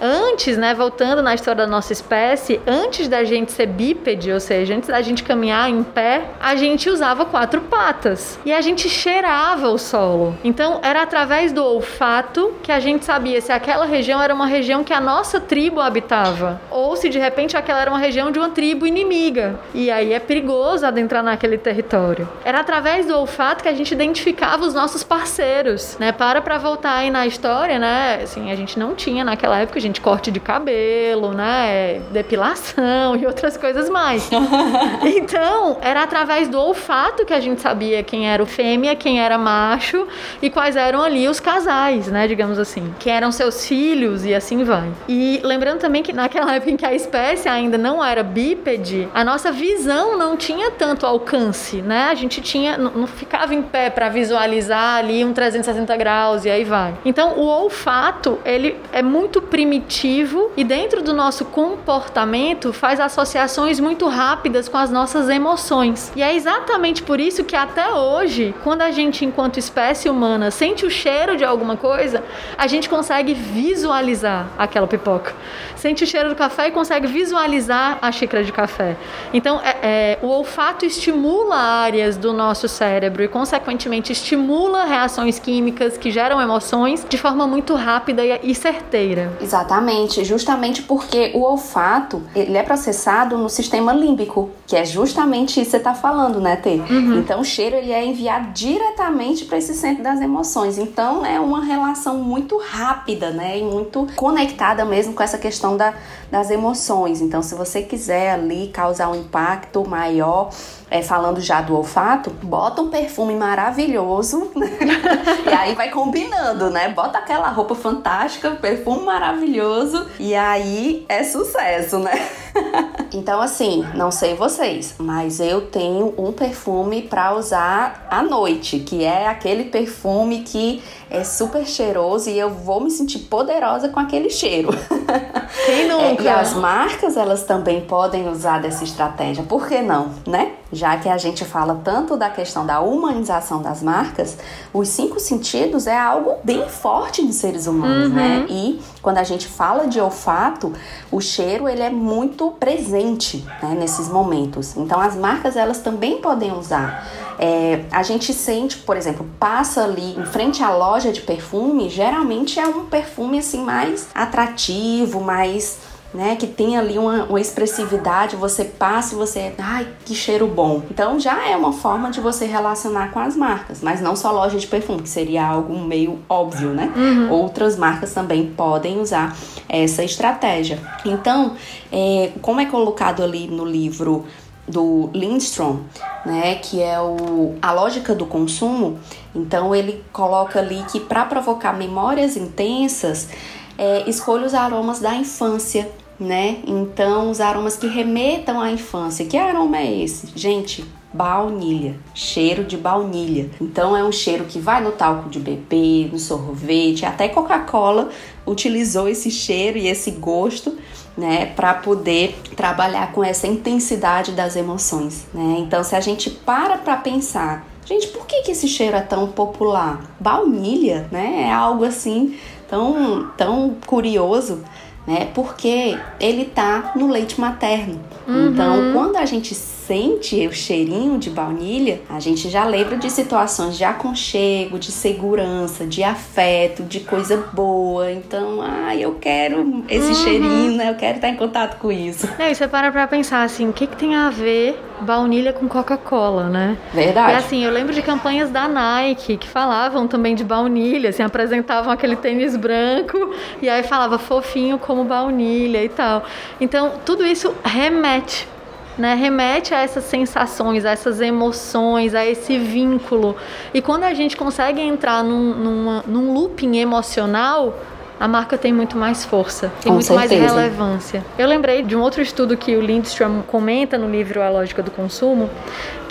Antes, 0.00 0.56
né, 0.56 0.74
voltando 0.74 1.22
na 1.22 1.34
história 1.34 1.64
da 1.64 1.70
nossa 1.70 1.92
espécie, 1.92 2.60
antes 2.66 3.08
da 3.08 3.24
gente 3.24 3.52
ser 3.52 3.66
bípede, 3.66 4.30
ou 4.30 4.40
seja, 4.40 4.74
antes 4.74 4.88
da 4.88 5.00
gente 5.00 5.22
caminhar 5.22 5.70
em 5.70 5.82
pé, 5.82 6.30
a 6.40 6.54
gente 6.56 6.88
usava 6.90 7.24
quatro 7.24 7.60
patas 7.62 8.38
e 8.44 8.52
a 8.52 8.60
gente 8.60 8.88
cheirava 8.88 9.68
o 9.68 9.78
solo. 9.78 10.36
Então, 10.44 10.73
era 10.82 11.02
através 11.02 11.52
do 11.52 11.64
olfato 11.64 12.54
que 12.62 12.72
a 12.72 12.80
gente 12.80 13.04
sabia 13.04 13.40
se 13.40 13.52
aquela 13.52 13.84
região 13.84 14.20
era 14.20 14.34
uma 14.34 14.46
região 14.46 14.82
que 14.82 14.92
a 14.92 15.00
nossa 15.00 15.40
tribo 15.40 15.80
habitava 15.80 16.60
ou 16.70 16.96
se 16.96 17.08
de 17.08 17.18
repente 17.18 17.56
aquela 17.56 17.80
era 17.80 17.90
uma 17.90 17.98
região 17.98 18.30
de 18.30 18.38
uma 18.38 18.50
tribo 18.50 18.86
inimiga. 18.86 19.58
E 19.74 19.90
aí 19.90 20.12
é 20.12 20.18
perigoso 20.18 20.86
adentrar 20.86 21.22
naquele 21.22 21.58
território. 21.58 22.28
Era 22.44 22.60
através 22.60 23.06
do 23.06 23.16
olfato 23.16 23.62
que 23.62 23.68
a 23.68 23.74
gente 23.74 23.92
identificava 23.92 24.64
os 24.64 24.74
nossos 24.74 25.02
parceiros, 25.02 25.96
né? 25.98 26.12
Para 26.12 26.40
para 26.40 26.58
voltar 26.58 26.96
aí 26.96 27.10
na 27.10 27.26
história, 27.26 27.78
né? 27.78 28.20
Assim, 28.22 28.50
a 28.50 28.56
gente 28.56 28.78
não 28.78 28.94
tinha 28.94 29.24
naquela 29.24 29.58
época, 29.58 29.78
a 29.78 29.82
gente 29.82 30.00
corte 30.00 30.30
de 30.30 30.40
cabelo, 30.40 31.32
né? 31.32 32.00
Depilação 32.10 33.16
e 33.16 33.26
outras 33.26 33.56
coisas 33.56 33.88
mais. 33.88 34.30
então, 35.04 35.78
era 35.80 36.02
através 36.02 36.48
do 36.48 36.58
olfato 36.58 37.24
que 37.24 37.32
a 37.32 37.40
gente 37.40 37.60
sabia 37.60 38.02
quem 38.02 38.28
era 38.28 38.42
o 38.42 38.46
fêmea, 38.46 38.94
quem 38.96 39.20
era 39.20 39.36
macho 39.36 40.06
e 40.40 40.48
quais 40.48 40.63
eram 40.76 41.02
ali 41.02 41.28
os 41.28 41.40
casais, 41.40 42.08
né? 42.08 42.26
Digamos 42.26 42.58
assim, 42.58 42.94
que 42.98 43.10
eram 43.10 43.30
seus 43.30 43.66
filhos 43.66 44.24
e 44.24 44.34
assim 44.34 44.64
vai. 44.64 44.90
E 45.08 45.40
lembrando 45.44 45.80
também 45.80 46.02
que 46.02 46.12
naquela 46.12 46.52
época 46.56 46.70
em 46.70 46.76
que 46.76 46.86
a 46.86 46.94
espécie 46.94 47.48
ainda 47.48 47.76
não 47.76 48.04
era 48.04 48.22
bípede, 48.22 49.08
a 49.14 49.22
nossa 49.22 49.52
visão 49.52 50.16
não 50.16 50.36
tinha 50.36 50.70
tanto 50.70 51.06
alcance, 51.06 51.82
né? 51.82 52.08
A 52.10 52.14
gente 52.14 52.40
tinha, 52.40 52.76
não 52.78 53.06
ficava 53.06 53.54
em 53.54 53.62
pé 53.62 53.90
para 53.90 54.08
visualizar 54.08 54.96
ali 54.96 55.24
um 55.24 55.32
360 55.32 55.96
graus 55.96 56.44
e 56.44 56.50
aí 56.50 56.64
vai. 56.64 56.94
Então, 57.04 57.34
o 57.38 57.46
olfato, 57.46 58.38
ele 58.44 58.76
é 58.92 59.02
muito 59.02 59.42
primitivo 59.42 60.50
e 60.56 60.64
dentro 60.64 61.02
do 61.02 61.12
nosso 61.12 61.44
comportamento 61.44 62.72
faz 62.72 63.00
associações 63.00 63.78
muito 63.78 64.08
rápidas 64.08 64.68
com 64.68 64.76
as 64.76 64.90
nossas 64.90 65.28
emoções. 65.28 66.12
E 66.16 66.22
é 66.22 66.34
exatamente 66.34 67.02
por 67.02 67.20
isso 67.20 67.44
que 67.44 67.56
até 67.56 67.90
hoje, 67.92 68.54
quando 68.64 68.82
a 68.82 68.90
gente, 68.90 69.24
enquanto 69.24 69.58
espécie 69.58 70.08
humana, 70.08 70.50
sente 70.54 70.86
o 70.86 70.90
cheiro 70.90 71.36
de 71.36 71.44
alguma 71.44 71.76
coisa, 71.76 72.22
a 72.56 72.66
gente 72.66 72.88
consegue 72.88 73.34
visualizar 73.34 74.48
aquela 74.56 74.86
pipoca. 74.86 75.34
Sente 75.76 76.04
o 76.04 76.06
cheiro 76.06 76.30
do 76.30 76.34
café 76.34 76.68
e 76.68 76.70
consegue 76.70 77.06
visualizar 77.06 77.98
a 78.00 78.10
xícara 78.10 78.42
de 78.42 78.52
café. 78.52 78.96
Então, 79.34 79.60
é, 79.62 79.76
é, 79.82 80.18
o 80.22 80.28
olfato 80.28 80.86
estimula 80.86 81.56
áreas 81.56 82.16
do 82.16 82.32
nosso 82.32 82.68
cérebro 82.68 83.22
e, 83.22 83.28
consequentemente, 83.28 84.10
estimula 84.10 84.84
reações 84.84 85.38
químicas 85.38 85.98
que 85.98 86.10
geram 86.10 86.40
emoções 86.40 87.04
de 87.06 87.18
forma 87.18 87.46
muito 87.46 87.74
rápida 87.74 88.22
e, 88.24 88.54
certeira. 88.54 89.32
Exatamente, 89.42 90.24
justamente 90.24 90.82
porque 90.82 91.32
o 91.34 91.42
olfato 91.42 92.22
ele 92.34 92.56
é 92.56 92.62
processado 92.62 93.36
no 93.36 93.48
sistema 93.48 93.92
límbico, 93.92 94.50
que 94.66 94.76
é 94.76 94.84
justamente 94.84 95.60
isso 95.60 95.64
que 95.64 95.70
você 95.72 95.76
está 95.76 95.94
falando, 95.94 96.40
né, 96.40 96.56
Tê? 96.56 96.80
Uhum. 96.88 97.18
Então 97.18 97.40
o 97.40 97.44
cheiro 97.44 97.76
ele 97.76 97.92
é 97.92 98.04
enviado 98.04 98.52
diretamente 98.52 99.44
para 99.44 99.58
esse 99.58 99.74
centro 99.74 100.02
das 100.02 100.20
emoções. 100.20 100.43
Então 100.78 101.24
é 101.24 101.40
uma 101.40 101.64
relação 101.64 102.18
muito 102.18 102.58
rápida, 102.58 103.30
né, 103.30 103.58
e 103.58 103.62
muito 103.62 104.06
conectada 104.16 104.84
mesmo 104.84 105.14
com 105.14 105.22
essa 105.22 105.38
questão 105.38 105.76
da, 105.76 105.94
das 106.30 106.50
emoções. 106.50 107.20
Então 107.20 107.42
se 107.42 107.54
você 107.54 107.82
quiser 107.82 108.32
ali 108.32 108.68
causar 108.68 109.08
um 109.10 109.14
impacto 109.14 109.88
maior 109.88 110.50
é, 110.90 111.02
falando 111.02 111.40
já 111.40 111.60
do 111.60 111.76
olfato, 111.76 112.30
bota 112.42 112.82
um 112.82 112.90
perfume 112.90 113.34
maravilhoso 113.34 114.50
né? 114.54 114.70
e 115.46 115.52
aí 115.52 115.74
vai 115.74 115.90
combinando, 115.90 116.70
né? 116.70 116.88
Bota 116.88 117.18
aquela 117.18 117.48
roupa 117.48 117.74
fantástica, 117.74 118.52
perfume 118.52 119.04
maravilhoso 119.04 120.06
e 120.18 120.34
aí 120.34 121.04
é 121.08 121.22
sucesso, 121.24 121.98
né? 121.98 122.28
então 123.12 123.40
assim, 123.40 123.84
não 123.94 124.10
sei 124.10 124.34
vocês, 124.34 124.94
mas 124.98 125.40
eu 125.40 125.62
tenho 125.62 126.14
um 126.16 126.32
perfume 126.32 127.02
para 127.02 127.34
usar 127.34 128.06
à 128.10 128.22
noite, 128.22 128.78
que 128.80 129.04
é 129.04 129.26
aquele 129.28 129.64
perfume 129.64 130.40
que 130.40 130.82
é 131.10 131.22
super 131.22 131.66
cheiroso 131.66 132.28
e 132.28 132.38
eu 132.38 132.50
vou 132.50 132.80
me 132.80 132.90
sentir 132.90 133.20
poderosa 133.20 133.88
com 133.88 134.00
aquele 134.00 134.30
cheiro. 134.30 134.70
Quem 135.64 135.88
nunca? 135.88 136.22
É, 136.22 136.26
e 136.26 136.28
as 136.28 136.54
marcas, 136.54 137.16
elas 137.16 137.44
também 137.44 137.82
podem 137.82 138.28
usar 138.28 138.60
dessa 138.60 138.82
estratégia. 138.82 139.44
Por 139.44 139.68
que 139.68 139.80
não, 139.80 140.10
né? 140.26 140.52
Já 140.72 140.83
que 141.00 141.08
a 141.08 141.18
gente 141.18 141.44
fala 141.44 141.80
tanto 141.82 142.16
da 142.16 142.28
questão 142.30 142.66
da 142.66 142.80
humanização 142.80 143.62
das 143.62 143.82
marcas, 143.82 144.36
os 144.72 144.88
cinco 144.88 145.18
sentidos 145.18 145.86
é 145.86 145.98
algo 145.98 146.36
bem 146.44 146.68
forte 146.68 147.26
de 147.26 147.32
seres 147.32 147.66
humanos, 147.66 148.10
né? 148.10 148.22
uhum. 148.22 148.40
né? 148.40 148.46
E 148.48 148.80
quando 149.02 149.18
a 149.18 149.24
gente 149.24 149.48
fala 149.48 149.86
de 149.86 150.00
olfato, 150.00 150.72
o 151.10 151.20
cheiro 151.20 151.68
ele 151.68 151.82
é 151.82 151.90
muito 151.90 152.50
presente 152.52 153.44
né, 153.62 153.74
nesses 153.78 154.08
momentos. 154.08 154.76
Então 154.76 155.00
as 155.00 155.16
marcas 155.16 155.56
elas 155.56 155.78
também 155.78 156.20
podem 156.20 156.52
usar. 156.52 157.06
É, 157.38 157.84
a 157.90 158.02
gente 158.02 158.32
sente, 158.32 158.78
por 158.78 158.96
exemplo, 158.96 159.26
passa 159.38 159.84
ali 159.84 160.18
em 160.18 160.24
frente 160.24 160.62
à 160.62 160.74
loja 160.74 161.12
de 161.12 161.20
perfume, 161.20 161.88
geralmente 161.88 162.60
é 162.60 162.66
um 162.66 162.84
perfume 162.86 163.38
assim 163.38 163.62
mais 163.62 164.08
atrativo, 164.14 165.20
mais 165.20 165.78
né, 166.14 166.36
que 166.36 166.46
tem 166.46 166.78
ali 166.78 166.96
uma, 166.96 167.24
uma, 167.24 167.40
expressividade, 167.40 168.36
você 168.36 168.64
passa 168.64 169.14
e 169.14 169.18
você, 169.18 169.52
ai, 169.58 169.88
que 170.04 170.14
cheiro 170.14 170.46
bom. 170.46 170.80
Então 170.88 171.18
já 171.18 171.44
é 171.48 171.56
uma 171.56 171.72
forma 171.72 172.08
de 172.08 172.20
você 172.20 172.46
relacionar 172.46 173.10
com 173.10 173.18
as 173.18 173.36
marcas, 173.36 173.82
mas 173.82 174.00
não 174.00 174.14
só 174.14 174.30
loja 174.30 174.56
de 174.56 174.66
perfume, 174.68 175.02
que 175.02 175.08
seria 175.08 175.44
algo 175.44 175.76
meio 175.76 176.20
óbvio, 176.28 176.68
né? 176.70 176.92
Uhum. 176.94 177.32
Outras 177.32 177.76
marcas 177.76 178.14
também 178.14 178.46
podem 178.46 179.00
usar 179.00 179.36
essa 179.68 180.04
estratégia. 180.04 180.78
Então, 181.04 181.56
é, 181.90 182.30
como 182.40 182.60
é 182.60 182.66
colocado 182.66 183.20
ali 183.20 183.48
no 183.48 183.64
livro 183.64 184.24
do 184.68 185.10
Lindstrom, 185.12 185.80
né, 186.24 186.54
que 186.54 186.80
é 186.80 186.98
o, 186.98 187.56
a 187.60 187.72
lógica 187.72 188.14
do 188.14 188.24
consumo. 188.24 188.98
Então 189.34 189.74
ele 189.74 190.02
coloca 190.12 190.60
ali 190.60 190.82
que 190.90 191.00
para 191.00 191.24
provocar 191.24 191.72
memórias 191.74 192.36
intensas, 192.36 193.28
é, 193.76 194.08
escolha 194.08 194.46
os 194.46 194.54
aromas 194.54 195.00
da 195.00 195.14
infância, 195.14 195.90
né? 196.18 196.58
Então 196.66 197.30
os 197.30 197.40
aromas 197.40 197.76
que 197.76 197.86
remetam 197.86 198.60
à 198.60 198.70
infância. 198.70 199.24
Que 199.24 199.36
aroma 199.36 199.78
é 199.78 200.02
esse? 200.02 200.28
Gente, 200.34 200.84
baunilha, 201.12 201.96
cheiro 202.12 202.64
de 202.64 202.76
baunilha. 202.76 203.50
Então 203.60 203.96
é 203.96 204.04
um 204.04 204.12
cheiro 204.12 204.44
que 204.44 204.58
vai 204.58 204.82
no 204.82 204.92
talco 204.92 205.28
de 205.28 205.38
bebê, 205.38 206.08
no 206.10 206.18
sorvete, 206.18 207.06
até 207.06 207.28
Coca-Cola 207.28 208.10
utilizou 208.46 209.08
esse 209.08 209.30
cheiro 209.30 209.78
e 209.78 209.86
esse 209.86 210.10
gosto 210.10 210.76
né, 211.16 211.46
para 211.46 211.74
poder 211.74 212.36
trabalhar 212.56 213.12
com 213.12 213.22
essa 213.22 213.46
intensidade 213.46 214.32
das 214.32 214.56
emoções, 214.56 215.26
né? 215.32 215.58
Então, 215.60 215.84
se 215.84 215.94
a 215.94 216.00
gente 216.00 216.28
para 216.28 216.76
para 216.76 216.96
pensar, 216.96 217.64
gente, 217.86 218.08
por 218.08 218.26
que, 218.26 218.42
que 218.42 218.50
esse 218.50 218.66
cheiro 218.66 218.96
é 218.96 219.00
tão 219.00 219.28
popular? 219.28 220.00
Baunilha, 220.18 221.08
né? 221.12 221.44
É 221.46 221.52
algo 221.52 221.84
assim 221.84 222.36
tão, 222.68 223.30
tão 223.36 223.76
curioso, 223.86 224.64
né? 225.06 225.30
Porque 225.34 225.98
ele 226.20 226.46
tá 226.46 226.92
no 226.96 227.10
leite 227.10 227.40
materno. 227.40 228.00
Uhum. 228.26 228.48
Então, 228.48 228.92
quando 228.92 229.16
a 229.16 229.24
gente 229.24 229.54
sente 229.86 230.46
o 230.46 230.52
cheirinho 230.52 231.18
de 231.18 231.28
baunilha, 231.30 232.00
a 232.08 232.18
gente 232.18 232.48
já 232.48 232.64
lembra 232.64 232.96
de 232.96 233.10
situações 233.10 233.76
de 233.76 233.84
aconchego, 233.84 234.78
de 234.78 234.90
segurança, 234.90 235.86
de 235.86 236.02
afeto, 236.02 236.82
de 236.82 237.00
coisa 237.00 237.36
boa. 237.52 238.10
Então, 238.10 238.60
ah, 238.62 238.96
eu 238.96 239.14
quero 239.20 239.84
esse 239.88 240.08
uhum. 240.08 240.14
cheirinho, 240.14 240.76
né? 240.76 240.90
Eu 240.90 240.94
quero 240.94 241.16
estar 241.16 241.28
em 241.28 241.36
contato 241.36 241.78
com 241.78 241.92
isso. 241.92 242.28
Não, 242.38 242.46
e 242.46 242.54
você 242.54 242.66
para 242.66 242.90
pra 242.90 243.06
pensar 243.06 243.42
assim, 243.42 243.68
o 243.68 243.72
que, 243.72 243.86
que 243.86 243.96
tem 243.96 244.14
a 244.14 244.30
ver 244.30 244.78
baunilha 245.00 245.52
com 245.52 245.68
Coca-Cola, 245.68 246.48
né? 246.48 246.78
Verdade. 246.92 247.32
E 247.32 247.34
assim, 247.34 247.64
eu 247.64 247.70
lembro 247.70 247.92
de 247.92 248.00
campanhas 248.00 248.50
da 248.50 248.66
Nike 248.66 249.36
que 249.36 249.48
falavam 249.48 250.06
também 250.08 250.34
de 250.34 250.44
baunilha, 250.44 251.10
assim, 251.10 251.22
apresentavam 251.22 251.92
aquele 251.92 252.16
tênis 252.16 252.56
branco 252.56 253.34
e 253.60 253.68
aí 253.68 253.82
falava 253.82 254.18
fofinho 254.18 254.78
como 254.78 255.04
baunilha 255.04 255.84
e 255.84 255.88
tal. 255.88 256.24
Então, 256.60 256.92
tudo 257.04 257.26
isso 257.26 257.54
remete 257.62 258.48
né, 258.96 259.14
remete 259.14 259.74
a 259.74 259.80
essas 259.80 260.04
sensações, 260.04 260.84
a 260.84 260.90
essas 260.90 261.20
emoções, 261.20 262.14
a 262.14 262.24
esse 262.24 262.58
vínculo. 262.58 263.36
E 263.72 263.82
quando 263.82 264.04
a 264.04 264.14
gente 264.14 264.36
consegue 264.36 264.80
entrar 264.80 265.22
num, 265.24 265.54
numa, 265.54 266.04
num 266.06 266.32
looping 266.32 266.76
emocional, 266.78 267.74
a 268.18 268.28
marca 268.28 268.56
tem 268.56 268.72
muito 268.72 268.96
mais 268.96 269.24
força, 269.24 269.72
tem 269.80 269.90
Com 269.90 269.94
muito 269.94 270.06
certeza. 270.06 270.38
mais 270.38 270.52
relevância. 270.52 271.24
Eu 271.36 271.48
lembrei 271.48 271.82
de 271.82 271.96
um 271.96 272.00
outro 272.00 272.22
estudo 272.22 272.56
que 272.56 272.76
o 272.76 272.80
Lindstrom 272.80 273.42
comenta 273.42 273.98
no 273.98 274.08
livro 274.08 274.40
A 274.40 274.48
Lógica 274.48 274.82
do 274.82 274.90
Consumo, 274.90 275.50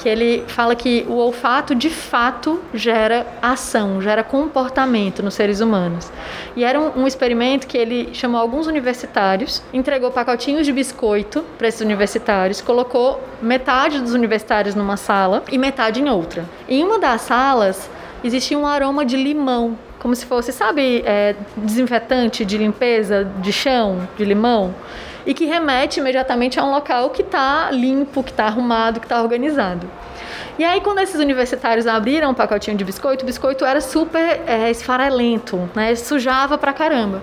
que 0.04 0.10
ele 0.10 0.44
fala 0.48 0.76
que 0.76 1.06
o 1.08 1.14
olfato 1.14 1.74
de 1.74 1.90
fato 1.90 2.60
gera 2.74 3.26
ação, 3.42 4.02
gera 4.02 4.22
comportamento 4.22 5.24
nos 5.24 5.34
seres 5.34 5.62
humanos. 5.62 6.12
E 6.58 6.66
era 6.66 6.78
um, 6.78 7.04
um 7.04 7.08
experimento 7.08 7.66
que 7.66 7.78
ele 7.78 8.10
chamou 8.12 8.42
alguns 8.42 8.68
universitários, 8.68 9.64
entregou 9.72 10.12
pacotinhos 10.12 10.66
de 10.66 10.74
biscoito 10.74 11.46
para 11.58 11.70
esses 11.70 11.80
universitários, 11.80 12.60
colocou 12.60 13.24
metade 13.42 14.02
dos 14.02 14.14
universitários 14.14 14.76
numa 14.76 14.98
sala 14.98 15.42
e 15.50 15.58
metade 15.58 16.02
em 16.02 16.10
outra. 16.10 16.44
Em 16.68 16.84
uma 16.84 17.00
das 17.00 17.22
salas 17.22 17.90
existia 18.26 18.60
um 18.60 18.68
aroma 18.68 19.06
de 19.06 19.16
limão 19.16 19.78
como 20.00 20.14
se 20.18 20.26
fosse, 20.26 20.52
sabe, 20.52 21.02
é, 21.06 21.34
desinfetante 21.56 22.44
de 22.44 22.58
limpeza 22.58 23.24
de 23.40 23.54
chão, 23.54 24.06
de 24.18 24.26
limão, 24.26 24.76
e 25.26 25.34
que 25.34 25.46
remete 25.46 26.00
imediatamente 26.00 26.60
a 26.60 26.64
um 26.64 26.72
local 26.72 27.10
que 27.10 27.22
está 27.22 27.70
limpo, 27.72 28.24
que 28.24 28.32
está 28.32 28.46
arrumado, 28.46 29.00
que 29.00 29.06
está 29.06 29.22
organizado. 29.22 29.90
E 30.58 30.64
aí, 30.64 30.82
quando 30.82 31.00
esses 31.00 31.20
universitários 31.20 31.88
abriram 31.88 32.32
um 32.32 32.34
pacotinho 32.34 32.78
de 32.78 32.84
biscoito, 32.84 33.24
o 33.24 33.26
biscoito 33.26 33.66
era 33.66 33.82
super 33.82 34.42
é, 34.46 34.70
esfarelento, 34.70 35.70
né? 35.74 35.96
Sujava 35.96 36.58
pra 36.58 36.72
caramba. 36.72 37.22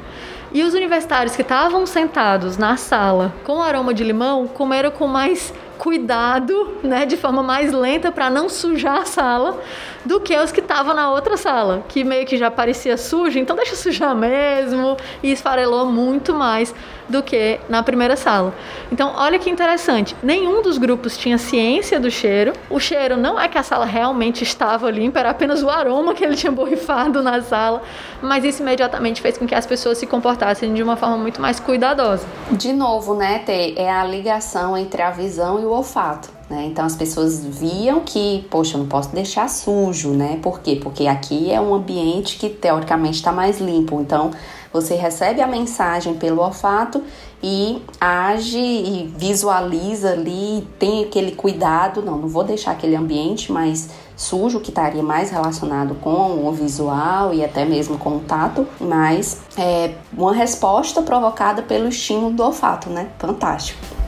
E 0.52 0.64
os 0.64 0.74
universitários 0.74 1.36
que 1.36 1.42
estavam 1.42 1.86
sentados 1.86 2.56
na 2.56 2.76
sala 2.76 3.32
com 3.44 3.62
aroma 3.62 3.94
de 3.94 4.02
limão 4.02 4.48
comeram 4.48 4.90
com 4.90 5.06
mais 5.06 5.54
cuidado, 5.78 6.76
né, 6.82 7.06
de 7.06 7.16
forma 7.16 7.42
mais 7.42 7.72
lenta 7.72 8.12
para 8.12 8.28
não 8.28 8.50
sujar 8.50 8.98
a 8.98 9.04
sala 9.06 9.58
do 10.04 10.20
que 10.20 10.36
os 10.36 10.50
que 10.52 10.60
estavam 10.60 10.94
na 10.94 11.10
outra 11.10 11.36
sala, 11.36 11.84
que 11.88 12.04
meio 12.04 12.26
que 12.26 12.36
já 12.36 12.50
parecia 12.50 12.96
sujo, 12.96 13.38
então 13.38 13.56
deixa 13.56 13.76
sujar 13.76 14.14
mesmo, 14.14 14.96
e 15.22 15.30
esfarelou 15.30 15.86
muito 15.86 16.34
mais 16.34 16.74
do 17.08 17.22
que 17.22 17.58
na 17.68 17.82
primeira 17.82 18.16
sala. 18.16 18.54
Então, 18.90 19.12
olha 19.16 19.38
que 19.38 19.50
interessante, 19.50 20.14
nenhum 20.22 20.62
dos 20.62 20.78
grupos 20.78 21.18
tinha 21.18 21.38
ciência 21.38 21.98
do 21.98 22.10
cheiro. 22.10 22.52
O 22.70 22.78
cheiro 22.78 23.16
não 23.16 23.38
é 23.38 23.48
que 23.48 23.58
a 23.58 23.62
sala 23.62 23.84
realmente 23.84 24.44
estava 24.44 24.90
limpa, 24.90 25.18
era 25.18 25.30
apenas 25.30 25.62
o 25.62 25.68
aroma 25.68 26.14
que 26.14 26.24
ele 26.24 26.36
tinha 26.36 26.52
borrifado 26.52 27.22
na 27.22 27.42
sala, 27.42 27.82
mas 28.22 28.44
isso 28.44 28.62
imediatamente 28.62 29.20
fez 29.20 29.36
com 29.36 29.46
que 29.46 29.54
as 29.54 29.66
pessoas 29.66 29.98
se 29.98 30.06
comportassem 30.06 30.72
de 30.72 30.82
uma 30.82 30.96
forma 30.96 31.16
muito 31.16 31.40
mais 31.40 31.58
cuidadosa. 31.58 32.26
De 32.52 32.72
novo, 32.72 33.14
né, 33.14 33.40
Tê, 33.40 33.74
é 33.76 33.90
a 33.90 34.04
ligação 34.04 34.76
entre 34.76 35.02
a 35.02 35.10
visão 35.10 35.60
e 35.60 35.64
o 35.64 35.70
olfato. 35.70 36.39
Né? 36.50 36.66
Então 36.66 36.84
as 36.84 36.96
pessoas 36.96 37.44
viam 37.44 38.00
que, 38.00 38.44
poxa, 38.50 38.74
eu 38.74 38.80
não 38.80 38.88
posso 38.88 39.14
deixar 39.14 39.48
sujo, 39.48 40.10
né? 40.10 40.40
Por 40.42 40.58
quê? 40.58 40.80
Porque 40.82 41.06
aqui 41.06 41.52
é 41.52 41.60
um 41.60 41.72
ambiente 41.72 42.36
que 42.36 42.48
teoricamente 42.48 43.18
está 43.18 43.30
mais 43.30 43.60
limpo. 43.60 44.00
Então 44.00 44.32
você 44.72 44.96
recebe 44.96 45.40
a 45.40 45.46
mensagem 45.46 46.14
pelo 46.14 46.42
olfato 46.42 47.04
e 47.40 47.80
age 48.00 48.58
e 48.58 49.14
visualiza 49.16 50.10
ali, 50.10 50.66
tem 50.76 51.04
aquele 51.04 51.32
cuidado, 51.32 52.02
não, 52.02 52.18
não 52.18 52.28
vou 52.28 52.42
deixar 52.42 52.72
aquele 52.72 52.96
ambiente 52.96 53.52
mais 53.52 53.88
sujo, 54.16 54.58
que 54.58 54.70
estaria 54.70 55.04
mais 55.04 55.30
relacionado 55.30 55.94
com 55.94 56.46
o 56.46 56.52
visual 56.52 57.32
e 57.32 57.44
até 57.44 57.64
mesmo 57.64 57.96
com 57.96 58.16
o 58.16 58.20
tato, 58.20 58.66
mas 58.80 59.40
é 59.56 59.94
uma 60.12 60.34
resposta 60.34 61.00
provocada 61.00 61.62
pelo 61.62 61.88
estímulo 61.88 62.32
do 62.32 62.42
olfato, 62.42 62.90
né? 62.90 63.08
Fantástico. 63.18 63.99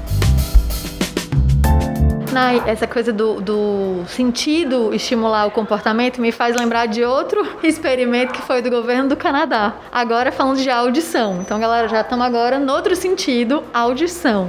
Nai, 2.33 2.63
essa 2.67 2.87
coisa 2.87 3.13
do, 3.13 3.43
do 3.43 4.05
sentido 4.09 4.95
estimular 4.95 5.45
o 5.45 5.51
comportamento 5.51 6.19
me 6.19 6.33
faz 6.33 6.57
lembrar 6.57 6.87
de 6.87 7.05
outro 7.05 7.47
experimento 7.63 8.33
que 8.33 8.41
foi 8.41 8.63
do 8.63 8.71
governo 8.71 9.11
do 9.11 9.17
Canadá. 9.17 9.75
Agora 9.93 10.33
falando 10.33 10.57
de 10.57 10.71
audição. 10.71 11.43
Então, 11.43 11.61
galera, 11.61 11.89
já 11.89 12.01
estamos 12.01 12.25
agora 12.25 12.59
no 12.59 12.73
outro 12.73 12.97
sentido, 12.97 13.63
audição. 13.75 14.49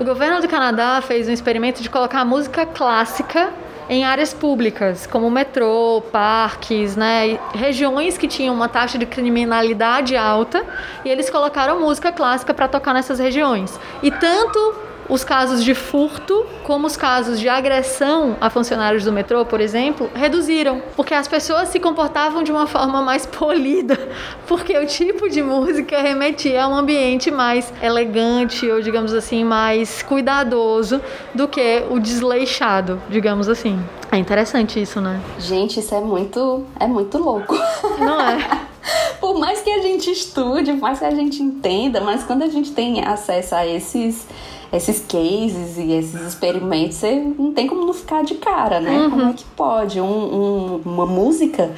O 0.00 0.04
governo 0.04 0.40
do 0.40 0.48
Canadá 0.48 1.00
fez 1.00 1.28
um 1.28 1.32
experimento 1.32 1.84
de 1.84 1.88
colocar 1.88 2.24
música 2.24 2.66
clássica 2.66 3.50
em 3.88 4.04
áreas 4.04 4.34
públicas, 4.34 5.06
como 5.06 5.30
metrô, 5.30 6.02
parques, 6.10 6.96
né, 6.96 7.38
regiões 7.54 8.18
que 8.18 8.26
tinham 8.26 8.52
uma 8.52 8.68
taxa 8.68 8.98
de 8.98 9.06
criminalidade 9.06 10.16
alta, 10.16 10.64
e 11.04 11.08
eles 11.08 11.30
colocaram 11.30 11.80
música 11.80 12.10
clássica 12.10 12.52
para 12.52 12.66
tocar 12.66 12.92
nessas 12.92 13.20
regiões. 13.20 13.78
E 14.02 14.10
tanto 14.10 14.87
os 15.08 15.24
casos 15.24 15.64
de 15.64 15.74
furto, 15.74 16.44
como 16.62 16.86
os 16.86 16.96
casos 16.96 17.40
de 17.40 17.48
agressão 17.48 18.36
a 18.40 18.50
funcionários 18.50 19.04
do 19.04 19.12
metrô, 19.12 19.44
por 19.44 19.60
exemplo, 19.60 20.10
reduziram, 20.14 20.82
porque 20.94 21.14
as 21.14 21.26
pessoas 21.26 21.68
se 21.68 21.80
comportavam 21.80 22.42
de 22.42 22.52
uma 22.52 22.66
forma 22.66 23.00
mais 23.02 23.24
polida, 23.26 23.98
porque 24.46 24.76
o 24.76 24.86
tipo 24.86 25.28
de 25.28 25.42
música 25.42 26.00
remetia 26.00 26.64
a 26.64 26.68
um 26.68 26.76
ambiente 26.76 27.30
mais 27.30 27.72
elegante 27.82 28.68
ou, 28.70 28.80
digamos 28.80 29.12
assim, 29.12 29.44
mais 29.44 30.02
cuidadoso 30.02 31.00
do 31.34 31.48
que 31.48 31.84
o 31.90 31.98
desleixado, 31.98 33.00
digamos 33.08 33.48
assim. 33.48 33.78
É 34.10 34.16
interessante 34.16 34.80
isso, 34.80 35.00
né? 35.00 35.20
Gente, 35.38 35.80
isso 35.80 35.94
é 35.94 36.00
muito, 36.00 36.64
é 36.80 36.86
muito 36.86 37.18
louco. 37.18 37.54
Não 37.98 38.20
é? 38.20 38.68
por 39.20 39.38
mais 39.38 39.60
que 39.60 39.70
a 39.70 39.82
gente 39.82 40.10
estude, 40.10 40.72
por 40.72 40.80
mais 40.80 40.98
que 40.98 41.04
a 41.04 41.10
gente 41.10 41.42
entenda, 41.42 42.00
mas 42.00 42.24
quando 42.24 42.42
a 42.42 42.48
gente 42.48 42.72
tem 42.72 43.04
acesso 43.04 43.54
a 43.54 43.66
esses 43.66 44.26
esses 44.72 45.00
cases 45.00 45.78
e 45.78 45.92
esses 45.92 46.20
experimentos, 46.20 46.96
você 46.96 47.14
não 47.38 47.52
tem 47.52 47.66
como 47.66 47.86
não 47.86 47.94
ficar 47.94 48.22
de 48.22 48.34
cara, 48.34 48.80
né? 48.80 48.98
Uhum. 48.98 49.10
Como 49.10 49.28
é 49.30 49.32
que 49.32 49.44
pode 49.56 50.00
um, 50.00 50.04
um, 50.04 50.82
uma 50.84 51.06
música 51.06 51.72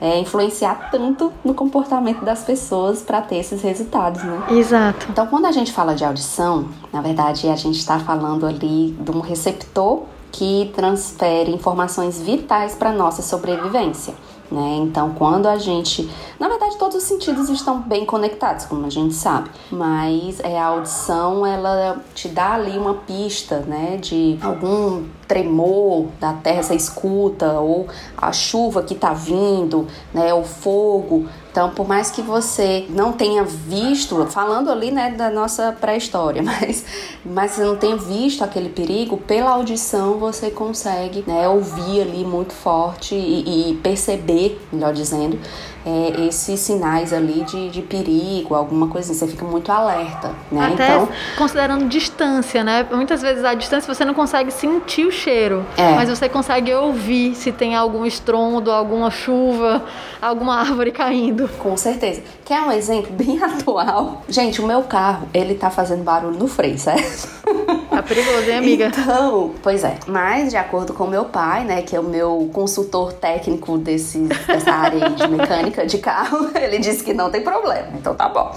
é, 0.00 0.18
influenciar 0.18 0.90
tanto 0.90 1.32
no 1.44 1.54
comportamento 1.54 2.24
das 2.24 2.44
pessoas 2.44 3.02
para 3.02 3.20
ter 3.20 3.36
esses 3.36 3.62
resultados, 3.62 4.22
né? 4.22 4.46
Exato. 4.50 5.06
Então, 5.10 5.26
quando 5.26 5.46
a 5.46 5.52
gente 5.52 5.72
fala 5.72 5.94
de 5.94 6.04
audição, 6.04 6.68
na 6.92 7.00
verdade 7.00 7.48
a 7.48 7.56
gente 7.56 7.78
está 7.78 7.98
falando 7.98 8.46
ali 8.46 8.96
de 9.00 9.10
um 9.10 9.20
receptor 9.20 10.02
que 10.30 10.70
transfere 10.74 11.50
informações 11.50 12.20
vitais 12.20 12.74
para 12.74 12.92
nossa 12.92 13.22
sobrevivência. 13.22 14.14
Né? 14.50 14.76
Então, 14.82 15.12
quando 15.14 15.46
a 15.46 15.58
gente. 15.58 16.08
Na 16.38 16.48
verdade, 16.48 16.76
todos 16.76 16.96
os 16.96 17.02
sentidos 17.02 17.48
estão 17.48 17.80
bem 17.80 18.04
conectados, 18.04 18.66
como 18.66 18.86
a 18.86 18.90
gente 18.90 19.14
sabe, 19.14 19.50
mas 19.70 20.38
é, 20.40 20.58
a 20.58 20.66
audição 20.66 21.44
ela 21.44 22.00
te 22.14 22.28
dá 22.28 22.52
ali 22.52 22.78
uma 22.78 22.94
pista 22.94 23.60
né, 23.60 23.96
de 23.96 24.38
algum 24.42 25.04
tremor 25.26 26.06
da 26.20 26.32
terra, 26.34 26.62
você 26.62 26.74
escuta, 26.74 27.58
ou 27.58 27.88
a 28.16 28.32
chuva 28.32 28.82
que 28.82 28.94
está 28.94 29.12
vindo, 29.12 29.86
né, 30.14 30.32
o 30.32 30.44
fogo. 30.44 31.26
Então, 31.56 31.70
por 31.70 31.88
mais 31.88 32.10
que 32.10 32.20
você 32.20 32.84
não 32.90 33.12
tenha 33.12 33.42
visto, 33.42 34.26
falando 34.26 34.70
ali 34.70 34.90
né, 34.90 35.12
da 35.12 35.30
nossa 35.30 35.72
pré-história, 35.72 36.42
mas, 36.44 36.84
mas 37.24 37.52
você 37.52 37.64
não 37.64 37.76
tenha 37.76 37.96
visto 37.96 38.44
aquele 38.44 38.68
perigo, 38.68 39.16
pela 39.16 39.52
audição 39.52 40.18
você 40.18 40.50
consegue 40.50 41.24
né, 41.26 41.48
ouvir 41.48 42.02
ali 42.02 42.26
muito 42.26 42.52
forte 42.52 43.14
e, 43.14 43.70
e 43.70 43.74
perceber, 43.76 44.60
melhor 44.70 44.92
dizendo, 44.92 45.38
é, 45.86 46.26
esses 46.26 46.58
sinais 46.58 47.12
ali 47.12 47.44
de, 47.44 47.70
de 47.70 47.80
perigo, 47.80 48.56
alguma 48.56 48.88
coisa 48.88 49.12
assim, 49.12 49.20
você 49.20 49.28
fica 49.28 49.44
muito 49.44 49.70
alerta, 49.70 50.32
né? 50.50 50.72
Até 50.72 50.94
então, 50.94 51.08
considerando 51.38 51.88
distância, 51.88 52.64
né? 52.64 52.84
Muitas 52.90 53.22
vezes 53.22 53.44
a 53.44 53.54
distância 53.54 53.94
você 53.94 54.04
não 54.04 54.12
consegue 54.12 54.50
sentir 54.50 55.06
o 55.06 55.12
cheiro, 55.12 55.64
é. 55.76 55.94
mas 55.94 56.08
você 56.08 56.28
consegue 56.28 56.74
ouvir 56.74 57.36
se 57.36 57.52
tem 57.52 57.76
algum 57.76 58.04
estrondo, 58.04 58.72
alguma 58.72 59.12
chuva, 59.12 59.84
alguma 60.20 60.56
árvore 60.56 60.90
caindo. 60.90 61.48
Com 61.56 61.76
certeza. 61.76 62.20
Quer 62.44 62.62
um 62.62 62.72
exemplo 62.72 63.12
bem 63.12 63.38
atual? 63.42 64.22
Gente, 64.28 64.60
o 64.60 64.66
meu 64.66 64.82
carro, 64.82 65.28
ele 65.32 65.54
tá 65.54 65.70
fazendo 65.70 66.02
barulho 66.02 66.36
no 66.36 66.48
freio, 66.48 66.78
certo? 66.78 67.28
Tá 67.90 68.02
perigoso, 68.02 68.50
hein, 68.50 68.58
amiga? 68.58 68.86
Então, 68.86 69.54
pois 69.62 69.84
é. 69.84 69.96
Mas, 70.06 70.50
de 70.50 70.56
acordo 70.56 70.92
com 70.92 71.06
meu 71.06 71.26
pai, 71.26 71.64
né, 71.64 71.82
que 71.82 71.94
é 71.94 72.00
o 72.00 72.04
meu 72.04 72.50
consultor 72.52 73.12
técnico 73.12 73.78
desse, 73.78 74.18
dessa 74.18 74.72
área 74.72 75.10
de 75.10 75.28
mecânica 75.28 75.86
de 75.86 75.98
carro, 75.98 76.50
ele 76.56 76.78
disse 76.78 77.02
que 77.02 77.14
não 77.14 77.30
tem 77.30 77.42
problema. 77.42 77.88
Então 77.94 78.14
tá 78.14 78.28
bom. 78.28 78.54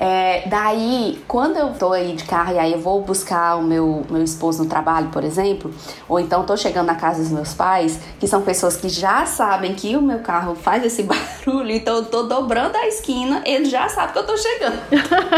É, 0.00 0.42
daí, 0.46 1.18
quando 1.26 1.56
eu 1.56 1.72
tô 1.74 1.92
aí 1.92 2.14
de 2.14 2.24
carro 2.24 2.54
e 2.54 2.58
aí 2.58 2.72
eu 2.72 2.80
vou 2.80 3.00
buscar 3.02 3.56
o 3.56 3.62
meu, 3.62 4.04
meu 4.10 4.22
esposo 4.22 4.62
no 4.64 4.68
trabalho, 4.68 5.08
por 5.08 5.24
exemplo, 5.24 5.72
ou 6.08 6.20
então 6.20 6.44
tô 6.44 6.56
chegando 6.56 6.86
na 6.86 6.94
casa 6.94 7.22
dos 7.22 7.30
meus 7.30 7.54
pais, 7.54 7.98
que 8.18 8.26
são 8.26 8.42
pessoas 8.42 8.76
que 8.76 8.88
já 8.88 9.24
sabem 9.26 9.74
que 9.74 9.96
o 9.96 10.02
meu 10.02 10.20
carro 10.20 10.54
faz 10.54 10.84
esse 10.84 11.02
barulho, 11.46 11.70
então 11.70 11.96
eu 11.96 12.04
tô 12.04 12.24
dobrando 12.24 12.76
a 12.76 12.86
esquina, 12.86 13.42
eles 13.44 13.70
já 13.70 13.88
sabem 13.88 14.12
que 14.12 14.18
eu 14.18 14.26
tô 14.26 14.36
chegando. 14.36 14.78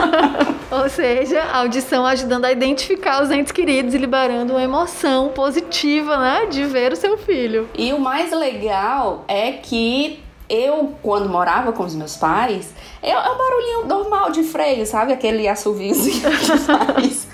ou 0.71 0.89
seja, 0.89 1.43
a 1.43 1.59
audição 1.59 2.05
ajudando 2.07 2.45
a 2.45 2.53
identificar 2.53 3.23
os 3.23 3.31
entes 3.31 3.53
queridos 3.53 3.95
e 3.95 3.99
liberando 3.99 4.55
uma 4.55 4.63
emoção 4.63 5.29
positiva, 5.29 6.17
né, 6.19 6.47
de 6.47 6.65
ver 6.65 6.93
o 6.93 6.97
seu 6.97 7.17
filho. 7.19 7.69
E 7.77 7.93
o 7.93 8.01
mais 8.01 8.33
legal 8.33 9.25
é 9.29 9.53
que 9.53 10.21
eu, 10.49 10.95
quando 11.03 11.29
morava 11.29 11.73
com 11.73 11.83
os 11.85 11.95
meus 11.95 12.17
pais, 12.17 12.73
é, 13.03 13.11
é 13.11 13.19
um 13.19 13.37
barulhinho 13.37 13.87
normal 13.87 14.31
de 14.31 14.43
freio, 14.43 14.87
sabe? 14.87 15.13
Aquele 15.13 15.47
assoviozinho 15.47 16.31
que 16.31 16.59
faz. 16.59 17.27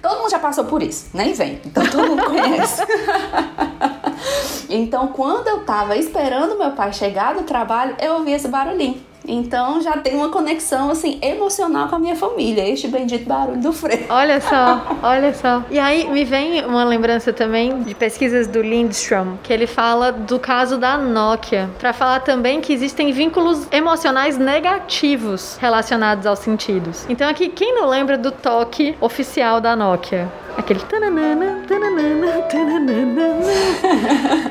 todo 0.00 0.18
mundo 0.18 0.30
já 0.30 0.38
passou 0.38 0.64
por 0.64 0.82
isso, 0.82 1.10
nem 1.12 1.32
vem. 1.32 1.60
Então 1.64 1.84
todo 1.86 2.08
mundo 2.08 2.24
conhece. 2.24 2.82
então, 4.70 5.08
quando 5.08 5.48
eu 5.48 5.64
tava 5.64 5.96
esperando 5.96 6.58
meu 6.58 6.72
pai 6.72 6.92
chegar 6.92 7.34
do 7.34 7.42
trabalho, 7.42 7.96
eu 8.00 8.14
ouvi 8.14 8.32
esse 8.32 8.48
barulhinho. 8.48 9.00
Então 9.28 9.80
já 9.80 9.96
tem 9.98 10.14
uma 10.14 10.28
conexão 10.28 10.90
assim 10.90 11.18
emocional 11.22 11.88
com 11.88 11.96
a 11.96 11.98
minha 11.98 12.16
família, 12.16 12.68
este 12.68 12.88
bendito 12.88 13.26
barulho 13.26 13.60
do 13.60 13.72
freio. 13.72 14.06
Olha 14.08 14.40
só, 14.40 14.86
olha 15.02 15.34
só. 15.34 15.62
E 15.70 15.78
aí 15.78 16.08
me 16.10 16.24
vem 16.24 16.64
uma 16.64 16.84
lembrança 16.84 17.32
também 17.32 17.82
de 17.82 17.94
pesquisas 17.94 18.46
do 18.46 18.62
Lindstrom, 18.62 19.36
que 19.42 19.52
ele 19.52 19.66
fala 19.66 20.12
do 20.12 20.38
caso 20.38 20.78
da 20.78 20.96
Nokia, 20.96 21.68
para 21.78 21.92
falar 21.92 22.20
também 22.20 22.60
que 22.60 22.72
existem 22.72 23.12
vínculos 23.12 23.66
emocionais 23.70 24.38
negativos 24.38 25.56
relacionados 25.60 26.26
aos 26.26 26.38
sentidos. 26.38 27.06
Então 27.08 27.28
aqui 27.28 27.48
quem 27.48 27.74
não 27.74 27.88
lembra 27.88 28.16
do 28.16 28.30
toque 28.30 28.96
oficial 29.00 29.60
da 29.60 29.74
Nokia? 29.74 30.28
Aquele 30.56 30.80
tananana, 30.80 31.62
tananana, 31.68 32.42
tananana. 32.42 33.42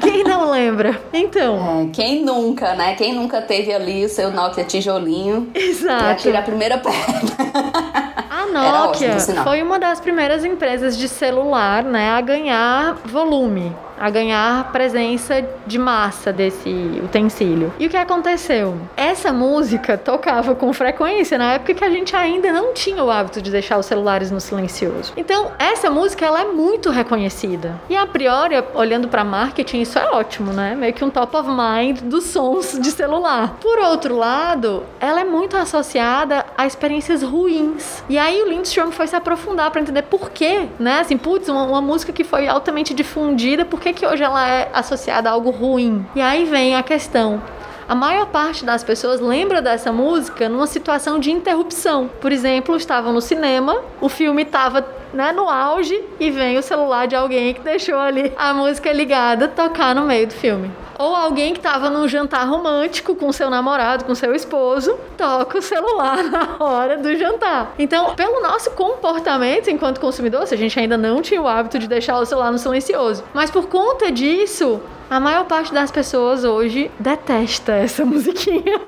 Quem 0.01 0.23
não 0.23 0.51
lembra? 0.51 1.01
Então. 1.11 1.81
É, 1.81 1.89
quem 1.91 2.23
nunca, 2.23 2.75
né? 2.75 2.95
Quem 2.95 3.13
nunca 3.13 3.41
teve 3.41 3.73
ali 3.73 4.05
o 4.05 4.09
seu 4.09 4.31
Nokia 4.31 4.63
tijolinho. 4.63 5.49
Exato. 5.53 6.21
Que 6.21 6.35
a 6.35 6.41
primeira 6.41 6.77
perna. 6.77 8.15
A 8.45 8.86
Nokia 8.86 9.15
ótimo, 9.15 9.43
foi 9.43 9.62
uma 9.62 9.79
das 9.79 9.99
primeiras 9.99 10.45
empresas 10.45 10.97
de 10.97 11.08
celular, 11.08 11.84
né, 11.84 12.12
a 12.12 12.21
ganhar 12.21 12.95
volume 13.05 13.75
a 13.99 14.10
ganhar 14.10 14.71
presença 14.71 15.45
de 15.65 15.77
massa 15.77 16.31
desse 16.31 16.69
utensílio. 17.03 17.73
E 17.79 17.88
o 17.88 17.89
que 17.89 17.97
aconteceu? 17.97 18.77
Essa 18.95 19.31
música 19.31 19.97
tocava 19.97 20.53
com 20.55 20.71
frequência 20.73 21.38
na 21.38 21.53
época 21.53 21.73
que 21.73 21.84
a 21.84 21.89
gente 21.89 22.15
ainda 22.15 22.51
não 22.51 22.73
tinha 22.73 23.03
o 23.03 23.10
hábito 23.10 23.41
de 23.41 23.51
deixar 23.51 23.77
os 23.77 23.86
celulares 23.86 24.31
no 24.31 24.39
silencioso. 24.39 25.13
Então, 25.15 25.51
essa 25.58 25.89
música 25.89 26.25
ela 26.25 26.41
é 26.41 26.45
muito 26.45 26.89
reconhecida. 26.89 27.79
E 27.89 27.95
a 27.95 28.05
priori, 28.05 28.55
olhando 28.73 29.08
para 29.08 29.23
marketing, 29.23 29.81
isso 29.81 29.97
é 29.97 30.10
ótimo, 30.10 30.51
né? 30.51 30.75
Meio 30.75 30.93
que 30.93 31.03
um 31.03 31.10
top 31.10 31.36
of 31.38 31.49
mind 31.49 32.01
dos 32.01 32.25
sons 32.25 32.77
de 32.79 32.91
celular. 32.91 33.58
Por 33.62 33.79
outro 33.79 34.15
lado, 34.15 34.84
ela 34.99 35.21
é 35.21 35.25
muito 35.25 35.55
associada 35.55 36.44
a 36.57 36.65
experiências 36.65 37.21
ruins. 37.23 38.03
E 38.09 38.17
aí 38.17 38.41
o 38.41 38.49
Lindstrom 38.49 38.91
foi 38.91 39.07
se 39.07 39.15
aprofundar 39.15 39.71
para 39.71 39.81
entender 39.81 40.03
por 40.03 40.31
quê, 40.31 40.67
né? 40.79 40.99
Assim, 40.99 41.17
putz, 41.17 41.49
uma, 41.49 41.63
uma 41.63 41.81
música 41.81 42.13
que 42.13 42.23
foi 42.23 42.47
altamente 42.47 42.93
difundida, 42.93 43.65
por 43.65 43.79
que, 43.79 43.93
que 43.93 44.05
hoje 44.05 44.23
ela 44.23 44.47
é 44.47 44.69
associada 44.73 45.29
a 45.29 45.33
algo 45.33 45.49
ruim? 45.49 46.05
E 46.15 46.21
aí 46.21 46.45
vem 46.45 46.75
a 46.75 46.83
questão. 46.83 47.41
A 47.87 47.93
maior 47.93 48.25
parte 48.25 48.65
das 48.65 48.83
pessoas 48.83 49.21
lembra 49.21 49.61
dessa 49.61 49.91
música 49.91 50.49
numa 50.49 50.65
situação 50.65 51.19
de 51.19 51.29
interrupção. 51.29 52.09
Por 52.19 52.31
exemplo, 52.31 52.75
estavam 52.75 53.13
no 53.13 53.21
cinema, 53.21 53.79
o 54.01 54.09
filme 54.09 54.41
estava 54.41 54.83
né, 55.13 55.31
no 55.31 55.47
auge 55.47 56.03
e 56.19 56.31
vem 56.31 56.57
o 56.57 56.63
celular 56.63 57.05
de 57.05 57.15
alguém 57.15 57.53
que 57.53 57.61
deixou 57.61 57.99
ali 57.99 58.33
a 58.35 58.55
música 58.55 58.91
ligada 58.91 59.47
tocar 59.47 59.93
no 59.93 60.01
meio 60.01 60.25
do 60.25 60.33
filme. 60.33 60.71
Ou 60.97 61.15
alguém 61.15 61.53
que 61.53 61.60
estava 61.60 61.89
num 61.89 62.08
jantar 62.08 62.47
romântico 62.47 63.15
com 63.15 63.31
seu 63.31 63.49
namorado, 63.49 64.05
com 64.05 64.15
seu 64.15 64.34
esposo, 64.34 64.97
toca 65.17 65.58
o 65.58 65.62
celular 65.62 66.23
na 66.29 66.55
hora 66.60 66.97
do 66.97 67.15
jantar. 67.15 67.73
Então, 67.77 68.15
pelo 68.15 68.41
nosso 68.41 68.71
comportamento 68.71 69.69
enquanto 69.69 69.99
consumidor, 69.99 70.47
se 70.47 70.53
a 70.53 70.58
gente 70.58 70.79
ainda 70.79 70.97
não 70.97 71.21
tinha 71.21 71.41
o 71.41 71.47
hábito 71.47 71.77
de 71.79 71.88
deixar 71.88 72.17
o 72.19 72.25
celular 72.25 72.51
no 72.51 72.58
silencioso, 72.58 73.23
mas 73.34 73.51
por 73.51 73.67
conta 73.67 74.12
disso, 74.12 74.81
a 75.10 75.19
maior 75.19 75.45
parte 75.45 75.73
das 75.73 75.91
pessoas 75.91 76.43
hoje 76.43 76.89
detesta 76.99 77.73
essa 77.73 78.03
musiquinha. 78.05 78.63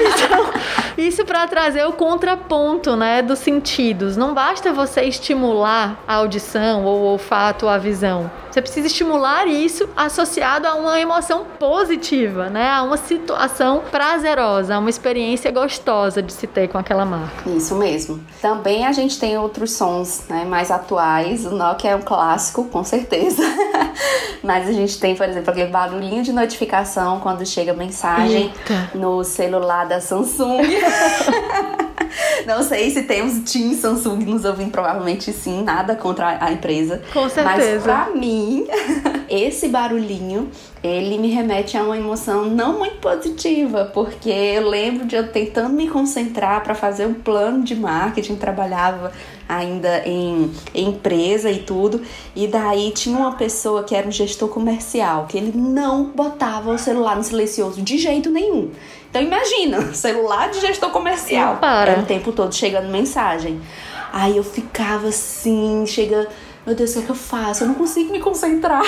então, 0.00 0.52
isso 0.96 1.24
para 1.24 1.46
trazer 1.46 1.84
o 1.84 1.92
contraponto, 1.92 2.96
né, 2.96 3.22
dos 3.22 3.38
sentidos. 3.38 4.16
Não 4.16 4.32
basta 4.32 4.72
você 4.72 5.02
estimular 5.02 6.02
a 6.06 6.14
audição 6.14 6.84
ou 6.84 7.00
o 7.00 7.04
olfato 7.04 7.66
ou 7.66 7.70
a 7.70 7.78
visão. 7.78 8.30
Você 8.52 8.60
precisa 8.60 8.86
estimular 8.86 9.46
isso 9.46 9.88
associado 9.96 10.66
a 10.66 10.74
uma 10.74 11.00
emoção 11.00 11.46
positiva, 11.58 12.50
né? 12.50 12.68
A 12.68 12.82
uma 12.82 12.98
situação 12.98 13.82
prazerosa, 13.90 14.74
a 14.74 14.78
uma 14.78 14.90
experiência 14.90 15.50
gostosa 15.50 16.22
de 16.22 16.30
se 16.34 16.46
ter 16.46 16.68
com 16.68 16.76
aquela 16.76 17.06
marca. 17.06 17.48
Isso 17.48 17.74
mesmo. 17.76 18.22
Também 18.42 18.86
a 18.86 18.92
gente 18.92 19.18
tem 19.18 19.38
outros 19.38 19.72
sons 19.72 20.24
né, 20.28 20.44
mais 20.44 20.70
atuais. 20.70 21.46
O 21.46 21.50
Nokia 21.52 21.92
é 21.92 21.96
um 21.96 22.02
clássico, 22.02 22.64
com 22.66 22.84
certeza. 22.84 23.42
Mas 24.44 24.68
a 24.68 24.72
gente 24.72 25.00
tem, 25.00 25.16
por 25.16 25.26
exemplo, 25.26 25.50
aquele 25.50 25.70
barulhinho 25.70 26.22
de 26.22 26.32
notificação 26.32 27.20
quando 27.20 27.46
chega 27.46 27.72
mensagem 27.72 28.52
Eita. 28.54 28.90
no 28.94 29.24
celular 29.24 29.86
da 29.86 29.98
Samsung. 29.98 30.60
Não 32.46 32.62
sei 32.62 32.90
se 32.90 33.02
temos 33.02 33.50
Team 33.50 33.74
Samsung 33.74 34.24
nos 34.24 34.44
ouvindo, 34.44 34.70
provavelmente 34.70 35.32
sim, 35.32 35.62
nada 35.62 35.94
contra 35.94 36.38
a 36.44 36.52
empresa. 36.52 37.02
Com 37.12 37.28
certeza. 37.28 37.44
Mas 37.44 37.82
pra 37.82 38.10
mim, 38.14 38.66
esse 39.28 39.68
barulhinho, 39.68 40.50
ele 40.82 41.18
me 41.18 41.28
remete 41.28 41.76
a 41.76 41.82
uma 41.82 41.96
emoção 41.96 42.44
não 42.46 42.78
muito 42.78 42.96
positiva, 42.96 43.90
porque 43.92 44.30
eu 44.30 44.68
lembro 44.68 45.06
de 45.06 45.16
eu 45.16 45.28
tentando 45.28 45.74
me 45.74 45.88
concentrar 45.88 46.62
para 46.62 46.74
fazer 46.74 47.06
um 47.06 47.14
plano 47.14 47.62
de 47.62 47.74
marketing, 47.74 48.36
trabalhava 48.36 49.12
ainda 49.56 50.02
em, 50.06 50.50
em 50.74 50.88
empresa 50.88 51.50
e 51.50 51.60
tudo, 51.60 52.02
e 52.34 52.46
daí 52.46 52.90
tinha 52.90 53.16
uma 53.16 53.32
pessoa 53.34 53.84
que 53.84 53.94
era 53.94 54.06
um 54.06 54.12
gestor 54.12 54.48
comercial, 54.48 55.26
que 55.28 55.36
ele 55.36 55.52
não 55.56 56.04
botava 56.04 56.72
o 56.72 56.78
celular 56.78 57.16
no 57.16 57.24
silencioso 57.24 57.82
de 57.82 57.98
jeito 57.98 58.30
nenhum. 58.30 58.70
Então 59.10 59.20
imagina, 59.20 59.80
celular 59.94 60.50
de 60.50 60.60
gestor 60.60 60.90
comercial. 60.90 61.56
para. 61.56 61.92
Era 61.92 62.00
o 62.02 62.06
tempo 62.06 62.32
todo 62.32 62.54
chegando 62.54 62.88
mensagem. 62.88 63.60
Aí 64.12 64.36
eu 64.36 64.44
ficava 64.44 65.08
assim, 65.08 65.84
chega, 65.86 66.28
meu 66.64 66.76
Deus, 66.76 66.90
o 66.90 66.92
que 66.94 66.98
é 67.00 67.02
que 67.02 67.10
eu 67.10 67.16
faço? 67.16 67.64
Eu 67.64 67.68
não 67.68 67.74
consigo 67.74 68.12
me 68.12 68.20
concentrar. 68.20 68.82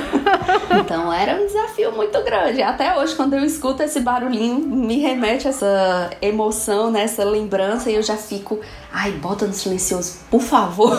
então 0.80 1.12
era 1.12 1.40
um 1.40 1.46
desafio 1.46 1.92
muito 1.92 2.18
grande. 2.22 2.62
Até 2.62 2.98
hoje, 2.98 3.14
quando 3.14 3.34
eu 3.34 3.44
escuto 3.44 3.82
esse 3.82 4.00
barulhinho, 4.00 4.58
me 4.58 4.98
remete 5.00 5.46
a 5.46 5.50
essa 5.50 6.10
emoção, 6.22 6.90
né? 6.90 7.02
essa 7.02 7.22
lembrança, 7.22 7.90
e 7.90 7.94
eu 7.94 8.02
já 8.02 8.16
fico, 8.16 8.58
ai, 8.90 9.12
bota 9.12 9.46
no 9.46 9.52
silencioso, 9.52 10.20
por 10.30 10.40
favor. 10.40 10.98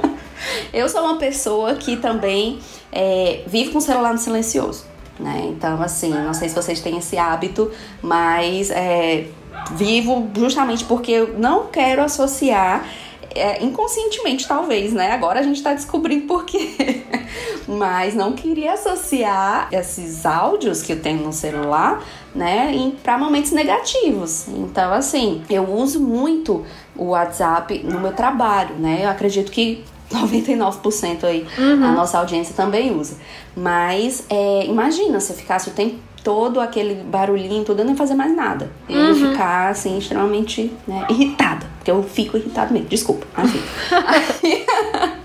eu 0.74 0.86
sou 0.90 1.02
uma 1.02 1.16
pessoa 1.16 1.74
que 1.74 1.96
também 1.96 2.58
é, 2.92 3.42
vive 3.46 3.70
com 3.70 3.78
o 3.78 3.82
celular 3.82 4.12
no 4.12 4.18
silencioso. 4.18 4.84
Né? 5.18 5.46
Então, 5.48 5.80
assim, 5.82 6.10
não 6.10 6.34
sei 6.34 6.50
se 6.50 6.54
vocês 6.54 6.80
têm 6.80 6.98
esse 6.98 7.16
hábito, 7.16 7.70
mas 8.02 8.70
é, 8.70 9.26
vivo 9.72 10.28
justamente 10.36 10.84
porque 10.84 11.12
eu 11.12 11.38
não 11.38 11.66
quero 11.66 12.02
associar 12.02 12.86
é, 13.34 13.62
inconscientemente, 13.62 14.46
talvez, 14.46 14.92
né? 14.92 15.12
Agora 15.12 15.40
a 15.40 15.42
gente 15.42 15.62
tá 15.62 15.72
descobrindo 15.72 16.26
por 16.26 16.44
quê. 16.44 17.02
Mas 17.68 18.14
não 18.14 18.32
queria 18.32 18.72
associar 18.72 19.68
esses 19.70 20.26
áudios 20.26 20.82
que 20.82 20.92
eu 20.92 21.00
tenho 21.00 21.22
no 21.22 21.32
celular, 21.32 22.02
né, 22.34 22.92
para 23.02 23.16
momentos 23.16 23.52
negativos. 23.52 24.48
Então, 24.48 24.92
assim, 24.92 25.42
eu 25.48 25.68
uso 25.68 26.00
muito 26.00 26.64
o 26.96 27.10
WhatsApp 27.10 27.80
no 27.84 28.00
meu 28.00 28.12
trabalho, 28.12 28.74
né? 28.76 29.00
Eu 29.04 29.10
acredito 29.10 29.50
que 29.50 29.84
99% 30.10 31.24
aí 31.24 31.46
uhum. 31.56 31.84
a 31.84 31.92
nossa 31.92 32.18
audiência 32.18 32.54
também 32.54 32.94
usa. 32.94 33.16
Mas 33.56 34.24
é, 34.28 34.66
imagina 34.66 35.20
se 35.20 35.32
eu 35.32 35.36
ficasse 35.36 35.68
o 35.68 35.72
tempo 35.72 35.98
todo 36.22 36.60
aquele 36.60 37.02
barulhinho, 37.02 37.64
tudo, 37.64 37.80
eu 37.80 37.84
não 37.84 37.92
ia 37.92 37.98
fazer 37.98 38.14
mais 38.14 38.34
nada. 38.34 38.70
Eu 38.88 38.98
ia 38.98 39.08
uhum. 39.10 39.30
ficar, 39.30 39.70
assim, 39.70 39.98
extremamente 39.98 40.72
né, 40.86 41.06
irritada. 41.08 41.66
Porque 41.78 41.90
eu 41.90 42.02
fico 42.02 42.36
irritada 42.36 42.72
mesmo, 42.72 42.88
desculpa. 42.88 43.26
Assim. 43.34 43.60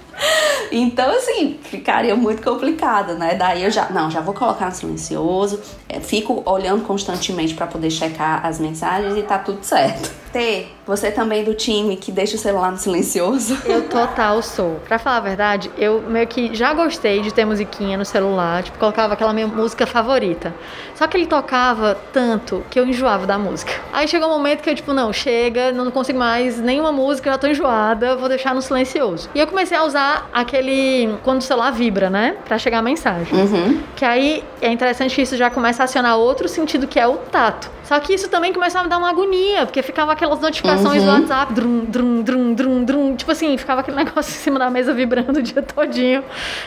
Então, 0.71 1.09
assim, 1.09 1.57
ficaria 1.61 2.15
muito 2.15 2.41
complicado, 2.41 3.13
né? 3.15 3.35
Daí 3.35 3.63
eu 3.63 3.71
já, 3.71 3.89
não, 3.89 4.11
já 4.11 4.19
vou 4.19 4.33
colocar 4.33 4.65
no 4.65 4.71
silencioso, 4.73 5.61
é, 5.87 6.01
fico 6.01 6.43
olhando 6.45 6.83
constantemente 6.83 7.53
para 7.53 7.65
poder 7.65 7.89
checar 7.89 8.45
as 8.45 8.59
mensagens 8.59 9.15
e 9.15 9.21
tá 9.21 9.37
tudo 9.37 9.63
certo. 9.63 10.11
T, 10.33 10.67
você 10.85 11.11
também 11.11 11.43
do 11.43 11.53
time 11.53 11.95
que 11.97 12.11
deixa 12.11 12.35
o 12.35 12.39
celular 12.39 12.71
no 12.71 12.77
silencioso? 12.77 13.57
Eu 13.65 13.89
total 13.89 14.41
sou. 14.41 14.79
Pra 14.87 14.99
falar 14.99 15.17
a 15.17 15.21
verdade, 15.21 15.71
eu 15.77 16.01
meio 16.01 16.27
que 16.27 16.53
já 16.53 16.73
gostei 16.73 17.21
de 17.21 17.33
ter 17.33 17.45
musiquinha 17.45 17.97
no 17.97 18.05
celular, 18.05 18.63
tipo, 18.63 18.77
colocava 18.77 19.13
aquela 19.13 19.33
minha 19.33 19.47
música 19.47 19.85
favorita. 19.87 20.53
Só 20.93 21.07
que 21.07 21.17
ele 21.17 21.25
tocava 21.25 21.97
tanto 22.13 22.63
que 22.69 22.79
eu 22.79 22.85
enjoava 22.85 23.25
da 23.25 23.37
música. 23.37 23.73
Aí 23.91 24.07
chegou 24.07 24.27
um 24.27 24.31
momento 24.31 24.61
que 24.61 24.69
eu, 24.69 24.75
tipo, 24.75 24.93
não, 24.93 25.11
chega, 25.11 25.71
não 25.71 25.89
consigo 25.91 26.19
mais 26.19 26.59
nenhuma 26.59 26.91
música, 26.91 27.31
já 27.31 27.37
tô 27.37 27.47
enjoada, 27.47 28.15
vou 28.15 28.29
deixar 28.29 28.53
no 28.53 28.61
silencioso. 28.61 29.29
E 29.33 29.39
eu 29.39 29.47
comecei 29.47 29.77
a 29.77 29.83
usar 29.83 30.29
aquele. 30.33 31.15
quando 31.23 31.39
o 31.39 31.43
celular 31.43 31.71
vibra, 31.71 32.09
né? 32.09 32.37
Pra 32.45 32.57
chegar 32.57 32.79
a 32.79 32.81
mensagem. 32.81 33.33
Uhum. 33.33 33.81
Que 33.95 34.05
aí 34.05 34.43
é 34.61 34.71
interessante 34.71 35.15
que 35.15 35.21
isso 35.21 35.35
já 35.37 35.49
começa 35.49 35.83
a 35.83 35.85
acionar 35.85 36.17
outro 36.17 36.47
sentido 36.47 36.87
que 36.87 36.99
é 36.99 37.07
o 37.07 37.17
tato. 37.17 37.69
Só 37.85 37.99
que 37.99 38.13
isso 38.13 38.29
também 38.29 38.51
começava 38.51 38.81
a 38.81 38.83
me 38.83 38.89
dar 38.89 38.97
uma 38.97 39.09
agonia, 39.09 39.65
porque 39.65 39.81
ficava 39.81 40.11
aquelas 40.11 40.39
notificações 40.39 41.03
uhum. 41.03 41.05
do 41.05 41.21
WhatsApp, 41.21 41.53
drum, 41.53 41.85
drum, 41.85 42.21
drum, 42.23 42.53
drum, 42.53 42.83
drum, 42.83 43.15
tipo 43.15 43.31
assim, 43.31 43.57
ficava 43.57 43.81
aquele 43.81 43.97
negócio 44.03 44.31
em 44.31 44.39
cima 44.39 44.59
da 44.59 44.69
mesa 44.69 44.93
vibrando 44.93 45.39
o 45.39 45.41
dia 45.41 45.61
todinho. 45.61 46.23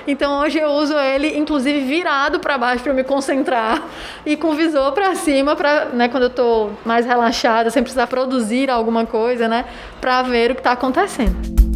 Então 0.06 0.40
hoje 0.40 0.58
eu 0.58 0.70
uso 0.70 0.96
ele, 0.96 1.36
inclusive, 1.36 1.80
virado 1.80 2.38
para 2.38 2.56
baixo 2.56 2.82
para 2.82 2.92
me 2.92 3.04
concentrar 3.04 3.82
e 4.24 4.36
com 4.36 4.50
o 4.50 4.54
visor 4.54 4.92
para 4.92 5.14
cima, 5.14 5.56
para, 5.56 5.86
né, 5.86 6.08
quando 6.08 6.24
eu 6.24 6.30
tô 6.30 6.70
mais 6.84 7.04
relaxada, 7.04 7.70
sem 7.70 7.82
precisar 7.82 8.06
produzir 8.06 8.70
alguma 8.70 9.04
coisa, 9.04 9.48
né, 9.48 9.64
para 10.00 10.22
ver 10.22 10.52
o 10.52 10.54
que 10.54 10.62
tá 10.62 10.72
acontecendo. 10.72 11.67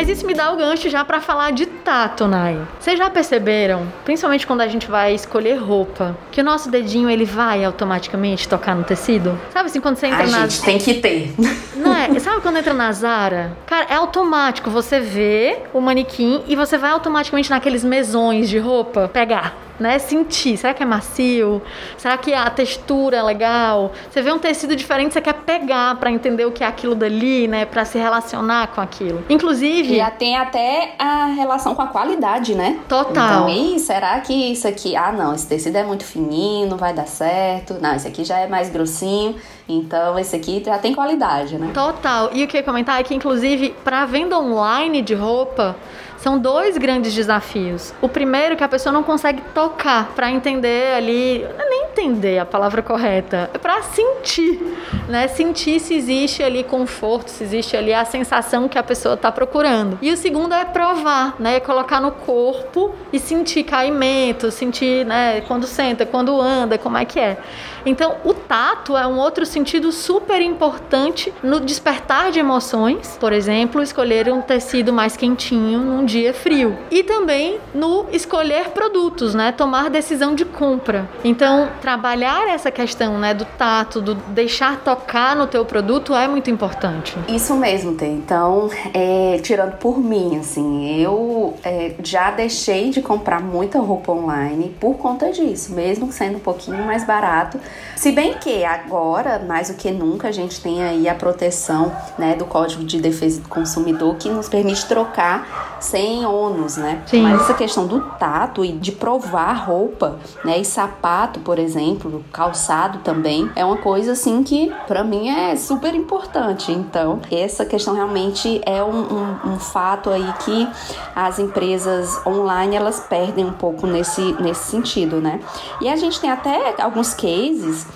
Mas 0.00 0.08
isso 0.08 0.26
me 0.26 0.32
dá 0.32 0.50
o 0.50 0.56
gancho 0.56 0.88
já 0.88 1.04
para 1.04 1.20
falar 1.20 1.50
de 1.50 1.66
tato, 1.66 2.26
Nai. 2.26 2.58
Vocês 2.78 2.98
já 2.98 3.10
perceberam, 3.10 3.86
principalmente 4.02 4.46
quando 4.46 4.62
a 4.62 4.66
gente 4.66 4.90
vai 4.90 5.14
escolher 5.14 5.56
roupa, 5.56 6.16
que 6.32 6.40
o 6.40 6.44
nosso 6.44 6.70
dedinho 6.70 7.10
ele 7.10 7.26
vai 7.26 7.62
automaticamente 7.62 8.48
tocar 8.48 8.74
no 8.74 8.82
tecido? 8.82 9.38
Sabe 9.52 9.66
assim, 9.66 9.78
quando 9.78 9.96
você 9.96 10.06
entra 10.06 10.26
na. 10.26 10.48
gente 10.48 10.62
tem 10.62 10.78
que 10.78 10.94
ter. 10.94 11.34
Não 11.76 11.94
é? 11.94 12.18
Sabe 12.18 12.40
quando 12.40 12.56
entra 12.56 12.72
na 12.72 12.90
Zara? 12.92 13.54
Cara, 13.66 13.88
é 13.90 13.96
automático. 13.96 14.70
Você 14.70 15.00
vê 15.00 15.58
o 15.74 15.82
manequim 15.82 16.44
e 16.48 16.56
você 16.56 16.78
vai 16.78 16.92
automaticamente 16.92 17.50
naqueles 17.50 17.84
mesões 17.84 18.48
de 18.48 18.58
roupa 18.58 19.06
pegar 19.06 19.69
né? 19.80 19.98
Sentir. 19.98 20.56
Será 20.56 20.74
que 20.74 20.82
é 20.82 20.86
macio? 20.86 21.62
Será 21.96 22.16
que 22.16 22.32
a 22.32 22.48
textura 22.50 23.16
é 23.16 23.22
legal? 23.22 23.92
Você 24.10 24.22
vê 24.22 24.30
um 24.30 24.38
tecido 24.38 24.76
diferente, 24.76 25.14
você 25.14 25.20
quer 25.20 25.34
pegar 25.34 25.96
para 25.96 26.10
entender 26.10 26.44
o 26.44 26.52
que 26.52 26.62
é 26.62 26.66
aquilo 26.66 26.94
dali, 26.94 27.48
né? 27.48 27.64
Para 27.64 27.84
se 27.84 27.98
relacionar 27.98 28.68
com 28.68 28.80
aquilo. 28.80 29.24
Inclusive. 29.28 29.96
Já 29.96 30.10
tem 30.10 30.36
até 30.36 30.94
a 30.98 31.26
relação 31.26 31.74
com 31.74 31.82
a 31.82 31.86
qualidade, 31.86 32.54
né? 32.54 32.78
Total. 32.88 33.48
Então, 33.48 33.78
será 33.78 34.20
que 34.20 34.52
isso 34.52 34.68
aqui. 34.68 34.94
Ah, 34.94 35.10
não, 35.10 35.34
esse 35.34 35.46
tecido 35.46 35.76
é 35.76 35.82
muito 35.82 36.04
fininho, 36.04 36.68
não 36.68 36.76
vai 36.76 36.92
dar 36.92 37.06
certo. 37.06 37.74
Não, 37.80 37.94
esse 37.94 38.06
aqui 38.06 38.24
já 38.24 38.38
é 38.38 38.46
mais 38.46 38.68
grossinho. 38.68 39.36
Então, 39.76 40.18
esse 40.18 40.34
aqui 40.34 40.62
já 40.64 40.78
tem 40.78 40.94
qualidade, 40.94 41.58
né? 41.58 41.70
Total. 41.72 42.30
E 42.32 42.44
o 42.44 42.48
que 42.48 42.56
eu 42.56 42.60
ia 42.60 42.64
comentar 42.64 43.00
é 43.00 43.02
que, 43.02 43.14
inclusive, 43.14 43.74
para 43.84 44.04
venda 44.06 44.38
online 44.38 45.02
de 45.02 45.14
roupa, 45.14 45.76
são 46.20 46.38
dois 46.38 46.76
grandes 46.76 47.14
desafios. 47.14 47.94
O 48.02 48.08
primeiro 48.08 48.54
que 48.56 48.62
a 48.62 48.68
pessoa 48.68 48.92
não 48.92 49.02
consegue 49.02 49.42
tocar 49.54 50.12
para 50.14 50.30
entender 50.30 50.94
ali, 50.94 51.42
é 51.42 51.68
nem 51.68 51.84
entender 51.84 52.38
a 52.38 52.44
palavra 52.44 52.82
correta, 52.82 53.50
é 53.54 53.58
para 53.58 53.82
sentir, 53.82 54.60
né? 55.08 55.28
Sentir 55.28 55.80
se 55.80 55.94
existe 55.94 56.42
ali 56.42 56.62
conforto, 56.62 57.30
se 57.30 57.42
existe 57.42 57.76
ali 57.76 57.94
a 57.94 58.04
sensação 58.04 58.68
que 58.68 58.78
a 58.78 58.82
pessoa 58.82 59.14
está 59.14 59.32
procurando. 59.32 59.98
E 60.02 60.12
o 60.12 60.16
segundo 60.16 60.54
é 60.54 60.64
provar, 60.64 61.36
né? 61.38 61.56
É 61.56 61.60
colocar 61.60 62.00
no 62.00 62.12
corpo 62.12 62.94
e 63.12 63.18
sentir 63.18 63.64
caimento, 63.64 64.50
sentir, 64.50 65.06
né? 65.06 65.40
Quando 65.42 65.66
senta, 65.66 66.04
quando 66.04 66.38
anda, 66.40 66.76
como 66.76 66.98
é 66.98 67.04
que 67.04 67.18
é. 67.18 67.38
Então, 67.84 68.16
o 68.24 68.34
tato 68.34 68.94
é 68.94 69.06
um 69.06 69.18
outro 69.18 69.46
sentido 69.46 69.59
super 69.92 70.40
importante 70.40 71.32
no 71.42 71.60
despertar 71.60 72.30
de 72.30 72.38
emoções. 72.38 73.16
Por 73.18 73.32
exemplo, 73.32 73.82
escolher 73.82 74.32
um 74.32 74.40
tecido 74.40 74.92
mais 74.92 75.16
quentinho 75.16 75.78
num 75.78 76.04
dia 76.04 76.32
frio. 76.32 76.76
E 76.90 77.02
também 77.02 77.58
no 77.74 78.06
escolher 78.12 78.70
produtos, 78.70 79.34
né? 79.34 79.52
Tomar 79.52 79.90
decisão 79.90 80.34
de 80.34 80.44
compra. 80.44 81.08
Então, 81.24 81.68
trabalhar 81.80 82.48
essa 82.48 82.70
questão, 82.70 83.18
né, 83.18 83.34
do 83.34 83.44
tato, 83.44 84.00
do 84.00 84.14
deixar 84.14 84.80
tocar 84.80 85.36
no 85.36 85.46
teu 85.46 85.64
produto 85.64 86.14
é 86.14 86.26
muito 86.26 86.50
importante. 86.50 87.16
Isso 87.28 87.54
mesmo, 87.54 87.94
Tê. 87.94 88.06
Então, 88.06 88.70
é, 88.94 89.38
tirando 89.42 89.76
por 89.76 89.98
mim, 89.98 90.38
assim, 90.38 91.00
eu 91.00 91.54
é, 91.64 91.94
já 92.02 92.30
deixei 92.30 92.90
de 92.90 93.02
comprar 93.02 93.40
muita 93.40 93.78
roupa 93.78 94.12
online 94.12 94.74
por 94.80 94.94
conta 94.94 95.30
disso, 95.30 95.72
mesmo 95.72 96.12
sendo 96.12 96.36
um 96.36 96.40
pouquinho 96.40 96.84
mais 96.84 97.04
barato 97.04 97.60
se 97.96 98.12
bem 98.12 98.34
que 98.34 98.64
agora, 98.64 99.38
mais 99.50 99.68
do 99.68 99.74
que 99.74 99.90
nunca, 99.90 100.28
a 100.28 100.32
gente 100.32 100.60
tem 100.60 100.80
aí 100.80 101.08
a 101.08 101.14
proteção 101.14 101.92
né, 102.16 102.36
do 102.36 102.44
Código 102.44 102.84
de 102.84 103.00
Defesa 103.00 103.40
do 103.40 103.48
Consumidor 103.48 104.14
que 104.14 104.28
nos 104.28 104.48
permite 104.48 104.86
trocar 104.86 105.76
sem 105.80 106.24
ônus, 106.24 106.76
né? 106.76 107.02
Sim. 107.06 107.22
Mas 107.22 107.40
essa 107.40 107.54
questão 107.54 107.86
do 107.86 108.00
tato 108.18 108.64
e 108.64 108.72
de 108.72 108.92
provar 108.92 109.54
roupa, 109.54 110.18
né? 110.44 110.58
E 110.58 110.64
sapato, 110.64 111.40
por 111.40 111.58
exemplo, 111.58 112.24
calçado 112.32 112.98
também, 112.98 113.50
é 113.56 113.64
uma 113.64 113.78
coisa 113.78 114.12
assim 114.12 114.42
que 114.42 114.72
para 114.86 115.02
mim 115.02 115.28
é 115.28 115.56
super 115.56 115.94
importante. 115.94 116.70
Então, 116.70 117.20
essa 117.30 117.64
questão 117.64 117.94
realmente 117.94 118.60
é 118.64 118.84
um, 118.84 119.00
um, 119.00 119.52
um 119.54 119.58
fato 119.58 120.10
aí 120.10 120.32
que 120.44 120.68
as 121.16 121.38
empresas 121.38 122.24
online 122.26 122.76
elas 122.76 123.00
perdem 123.00 123.44
um 123.44 123.52
pouco 123.52 123.86
nesse, 123.86 124.32
nesse 124.40 124.70
sentido, 124.70 125.20
né? 125.20 125.40
E 125.80 125.88
a 125.88 125.96
gente 125.96 126.20
tem 126.20 126.30
até 126.30 126.74
alguns 126.80 127.14
cases 127.14 127.40
cases 127.70 127.86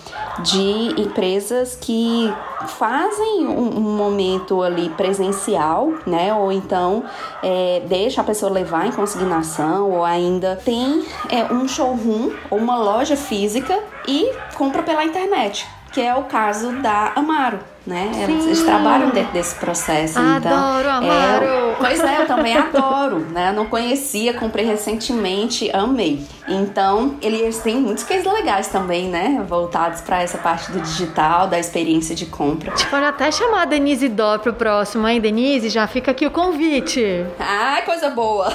de 0.41 1.01
empresas 1.01 1.77
que 1.81 2.33
fazem 2.67 3.47
um, 3.47 3.79
um 3.79 3.97
momento 3.97 4.63
ali 4.63 4.89
presencial, 4.91 5.93
né? 6.07 6.35
Ou 6.35 6.51
então 6.51 7.05
é, 7.43 7.83
deixa 7.87 8.21
a 8.21 8.25
pessoa 8.25 8.51
levar 8.51 8.87
em 8.87 8.93
consignação, 8.93 9.91
ou 9.91 10.05
ainda 10.05 10.57
tem 10.65 11.05
é, 11.29 11.53
um 11.53 11.69
showroom 11.69 12.33
ou 12.51 12.59
uma 12.59 12.77
loja 12.77 13.17
física 13.17 13.79
e 14.09 14.33
compra 14.55 14.83
pela 14.83 15.05
internet, 15.05 15.67
que 15.95 16.01
é 16.01 16.15
o 16.15 16.25
caso 16.25 16.73
da 16.83 17.13
Amaro 17.15 17.61
né? 17.87 18.11
Eles, 18.23 18.47
eles, 18.47 18.63
trabalham 18.63 19.11
dentro 19.11 19.33
desse 19.33 19.55
processo. 19.57 20.19
Então, 20.19 20.37
adoro, 20.37 20.89
então, 20.89 20.97
Amaro! 20.97 21.45
É, 21.45 21.75
pois 21.79 22.01
é, 22.01 22.23
eu 22.23 22.27
também 22.27 22.57
adoro, 22.57 23.19
né? 23.31 23.51
Eu 23.51 23.53
não 23.53 23.67
conhecia, 23.67 24.33
comprei 24.33 24.65
recentemente, 24.65 25.71
amei. 25.71 26.25
Então, 26.49 27.17
eles 27.21 27.59
têm 27.59 27.77
muitos 27.77 28.05
cases 28.05 28.25
legais 28.25 28.69
também, 28.69 29.09
né? 29.09 29.45
Voltados 29.47 30.01
para 30.01 30.23
essa 30.23 30.39
parte 30.39 30.73
do 30.73 30.81
digital, 30.81 31.47
da 31.47 31.59
experiência 31.59 32.15
de 32.15 32.25
compra. 32.25 32.73
A 32.73 32.77
gente 32.77 32.89
pode 32.89 33.05
até 33.05 33.31
chamar 33.31 33.63
a 33.63 33.67
Denise 33.67 34.09
Dó 34.09 34.39
pro 34.39 34.55
próximo, 34.55 35.07
hein, 35.07 35.21
Denise? 35.21 35.69
Já 35.69 35.87
fica 35.87 36.11
aqui 36.11 36.27
o 36.27 36.31
convite. 36.31 37.27
Ah, 37.39 37.83
coisa 37.85 38.09
boa! 38.09 38.51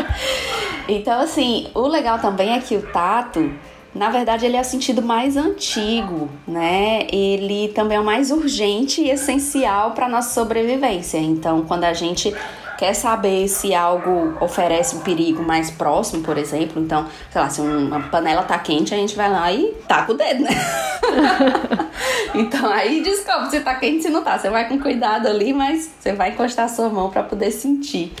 então, 0.88 1.20
assim, 1.20 1.68
o 1.74 1.86
legal 1.86 2.18
também 2.20 2.54
é 2.54 2.58
que 2.58 2.74
o 2.74 2.80
Tato 2.80 3.52
na 3.96 4.10
verdade, 4.10 4.44
ele 4.44 4.56
é 4.56 4.60
o 4.60 4.64
sentido 4.64 5.02
mais 5.02 5.36
antigo, 5.36 6.28
né? 6.46 7.06
Ele 7.10 7.68
também 7.68 7.96
é 7.96 8.00
o 8.00 8.04
mais 8.04 8.30
urgente 8.30 9.00
e 9.00 9.10
essencial 9.10 9.92
para 9.92 10.08
nossa 10.08 10.34
sobrevivência. 10.34 11.18
Então, 11.18 11.62
quando 11.62 11.84
a 11.84 11.94
gente 11.94 12.34
quer 12.76 12.92
saber 12.92 13.48
se 13.48 13.74
algo 13.74 14.36
oferece 14.38 14.96
um 14.96 15.00
perigo 15.00 15.42
mais 15.42 15.70
próximo, 15.70 16.22
por 16.22 16.36
exemplo, 16.36 16.82
então, 16.82 17.06
sei 17.30 17.40
lá, 17.40 17.48
se 17.48 17.60
uma 17.62 18.00
panela 18.08 18.42
tá 18.42 18.58
quente, 18.58 18.92
a 18.92 18.98
gente 18.98 19.16
vai 19.16 19.30
lá 19.30 19.50
e 19.50 19.72
taca 19.88 20.12
o 20.12 20.14
dedo, 20.14 20.42
né? 20.42 20.50
então 22.34 22.70
aí 22.70 23.02
descobre 23.02 23.50
se 23.50 23.60
tá 23.60 23.74
quente, 23.76 24.02
se 24.02 24.10
não 24.10 24.22
tá. 24.22 24.38
Você 24.38 24.50
vai 24.50 24.68
com 24.68 24.78
cuidado 24.78 25.26
ali, 25.26 25.54
mas 25.54 25.90
você 25.98 26.12
vai 26.12 26.32
encostar 26.32 26.66
a 26.66 26.68
sua 26.68 26.90
mão 26.90 27.08
para 27.08 27.22
poder 27.22 27.50
sentir. 27.50 28.12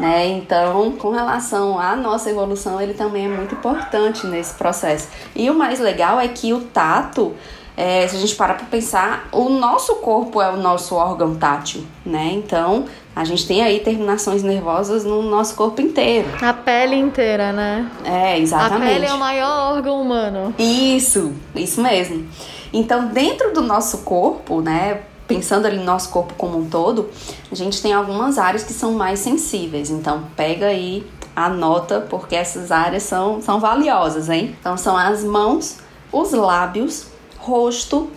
Né? 0.00 0.28
Então, 0.28 0.92
com 0.92 1.10
relação 1.10 1.78
à 1.78 1.94
nossa 1.94 2.30
evolução, 2.30 2.80
ele 2.80 2.94
também 2.94 3.26
é 3.26 3.28
muito 3.28 3.54
importante 3.54 4.26
nesse 4.26 4.54
processo. 4.54 5.08
E 5.36 5.50
o 5.50 5.54
mais 5.54 5.78
legal 5.78 6.18
é 6.18 6.26
que 6.26 6.54
o 6.54 6.62
tato, 6.62 7.34
é, 7.76 8.08
se 8.08 8.16
a 8.16 8.18
gente 8.18 8.34
parar 8.34 8.54
para 8.54 8.64
pensar, 8.64 9.28
o 9.30 9.50
nosso 9.50 9.96
corpo 9.96 10.40
é 10.40 10.50
o 10.50 10.56
nosso 10.56 10.94
órgão 10.94 11.34
tátil, 11.34 11.84
né? 12.02 12.30
Então, 12.32 12.86
a 13.14 13.24
gente 13.24 13.46
tem 13.46 13.62
aí 13.62 13.80
terminações 13.80 14.42
nervosas 14.42 15.04
no 15.04 15.20
nosso 15.20 15.54
corpo 15.54 15.82
inteiro. 15.82 16.28
A 16.40 16.54
pele 16.54 16.96
inteira, 16.96 17.52
né? 17.52 17.86
É, 18.02 18.38
exatamente. 18.38 18.90
A 18.90 18.94
pele 18.94 19.04
é 19.04 19.12
o 19.12 19.18
maior 19.18 19.74
órgão 19.74 20.00
humano. 20.00 20.54
Isso, 20.58 21.34
isso 21.54 21.82
mesmo. 21.82 22.26
Então, 22.72 23.08
dentro 23.08 23.52
do 23.52 23.60
nosso 23.60 23.98
corpo, 23.98 24.62
né, 24.62 25.00
pensando 25.30 25.64
ali 25.64 25.76
no 25.76 25.84
nosso 25.84 26.08
corpo 26.08 26.34
como 26.34 26.58
um 26.58 26.68
todo, 26.68 27.08
a 27.52 27.54
gente 27.54 27.80
tem 27.80 27.92
algumas 27.92 28.36
áreas 28.36 28.64
que 28.64 28.72
são 28.72 28.94
mais 28.94 29.20
sensíveis. 29.20 29.88
Então, 29.88 30.24
pega 30.34 30.66
aí 30.66 31.06
anota 31.36 32.04
porque 32.10 32.34
essas 32.34 32.72
áreas 32.72 33.04
são, 33.04 33.40
são 33.40 33.60
valiosas, 33.60 34.28
hein? 34.28 34.56
Então 34.58 34.76
são 34.76 34.96
as 34.96 35.22
mãos, 35.22 35.78
os 36.10 36.32
lábios, 36.32 37.06
rosto, 37.38 38.10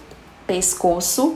pescoço, 0.47 1.36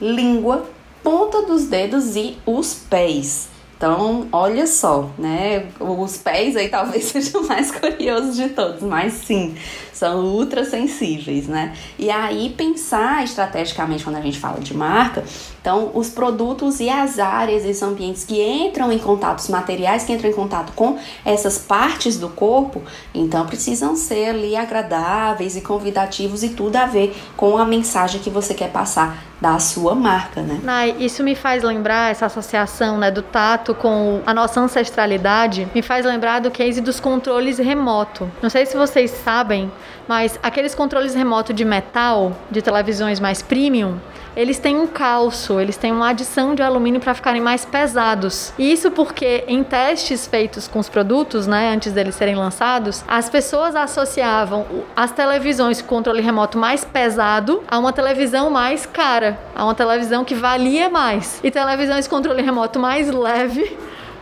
língua, 0.00 0.64
ponta 1.02 1.42
dos 1.42 1.66
dedos 1.66 2.16
e 2.16 2.38
os 2.46 2.72
pés. 2.72 3.48
Então, 3.78 4.26
olha 4.32 4.66
só, 4.66 5.08
né? 5.16 5.66
Os 5.78 6.16
pés 6.16 6.56
aí 6.56 6.68
talvez 6.68 7.04
sejam 7.06 7.46
mais 7.46 7.70
curiosos 7.70 8.34
de 8.34 8.48
todos, 8.48 8.82
mas 8.82 9.12
sim, 9.12 9.54
são 9.92 10.24
ultra 10.24 10.64
sensíveis, 10.64 11.46
né? 11.46 11.76
E 11.96 12.10
aí 12.10 12.52
pensar 12.56 13.22
estrategicamente 13.22 14.02
quando 14.02 14.16
a 14.16 14.20
gente 14.20 14.40
fala 14.40 14.58
de 14.58 14.76
marca, 14.76 15.24
então 15.60 15.90
os 15.94 16.10
produtos 16.10 16.80
e 16.80 16.88
as 16.88 17.18
áreas, 17.18 17.64
esses 17.64 17.82
ambientes 17.82 18.24
que 18.24 18.40
entram 18.42 18.90
em 18.92 18.98
contato, 18.98 19.38
os 19.38 19.48
materiais 19.48 20.04
que 20.04 20.12
entram 20.12 20.30
em 20.30 20.32
contato 20.34 20.72
com 20.74 20.98
essas 21.24 21.58
partes 21.58 22.18
do 22.18 22.28
corpo, 22.28 22.82
então 23.14 23.46
precisam 23.46 23.94
ser 23.96 24.30
ali 24.30 24.56
agradáveis 24.56 25.56
e 25.56 25.60
convidativos 25.60 26.42
e 26.42 26.50
tudo 26.50 26.76
a 26.76 26.86
ver 26.86 27.16
com 27.36 27.58
a 27.58 27.64
mensagem 27.64 28.20
que 28.20 28.30
você 28.30 28.54
quer 28.54 28.70
passar 28.70 29.28
da 29.40 29.58
sua 29.60 29.94
marca, 29.94 30.42
né? 30.42 30.58
Nai, 30.64 30.96
isso 30.98 31.22
me 31.22 31.34
faz 31.34 31.62
lembrar 31.62 32.10
essa 32.10 32.26
associação, 32.26 32.98
né, 32.98 33.10
do 33.10 33.22
tato 33.22 33.72
com 33.72 34.20
a 34.26 34.34
nossa 34.34 34.60
ancestralidade, 34.60 35.68
me 35.72 35.80
faz 35.80 36.04
lembrar 36.04 36.40
do 36.40 36.50
case 36.50 36.80
dos 36.80 36.98
controles 36.98 37.58
remoto. 37.58 38.28
Não 38.42 38.50
sei 38.50 38.66
se 38.66 38.76
vocês 38.76 39.10
sabem, 39.10 39.70
mas 40.08 40.38
aqueles 40.42 40.74
controles 40.74 41.14
remoto 41.14 41.52
de 41.52 41.64
metal, 41.64 42.32
de 42.50 42.60
televisões 42.60 43.20
mais 43.20 43.40
premium, 43.40 43.98
eles 44.38 44.56
têm 44.56 44.78
um 44.78 44.86
calço, 44.86 45.58
eles 45.58 45.76
têm 45.76 45.90
uma 45.90 46.10
adição 46.10 46.54
de 46.54 46.62
alumínio 46.62 47.00
para 47.00 47.12
ficarem 47.12 47.40
mais 47.40 47.64
pesados. 47.64 48.52
Isso 48.56 48.88
porque 48.88 49.42
em 49.48 49.64
testes 49.64 50.28
feitos 50.28 50.68
com 50.68 50.78
os 50.78 50.88
produtos, 50.88 51.48
né, 51.48 51.72
antes 51.74 51.92
deles 51.92 52.14
serem 52.14 52.36
lançados, 52.36 53.04
as 53.08 53.28
pessoas 53.28 53.74
associavam 53.74 54.64
as 54.94 55.10
televisões 55.10 55.82
com 55.82 55.98
controle 55.98 56.22
remoto 56.22 56.56
mais 56.56 56.84
pesado 56.84 57.64
a 57.66 57.76
uma 57.80 57.92
televisão 57.92 58.48
mais 58.48 58.86
cara, 58.86 59.36
a 59.56 59.64
uma 59.64 59.74
televisão 59.74 60.24
que 60.24 60.36
valia 60.36 60.88
mais. 60.88 61.40
E 61.42 61.50
televisões 61.50 62.06
com 62.06 62.14
controle 62.14 62.40
remoto 62.40 62.78
mais 62.78 63.10
leve 63.10 63.76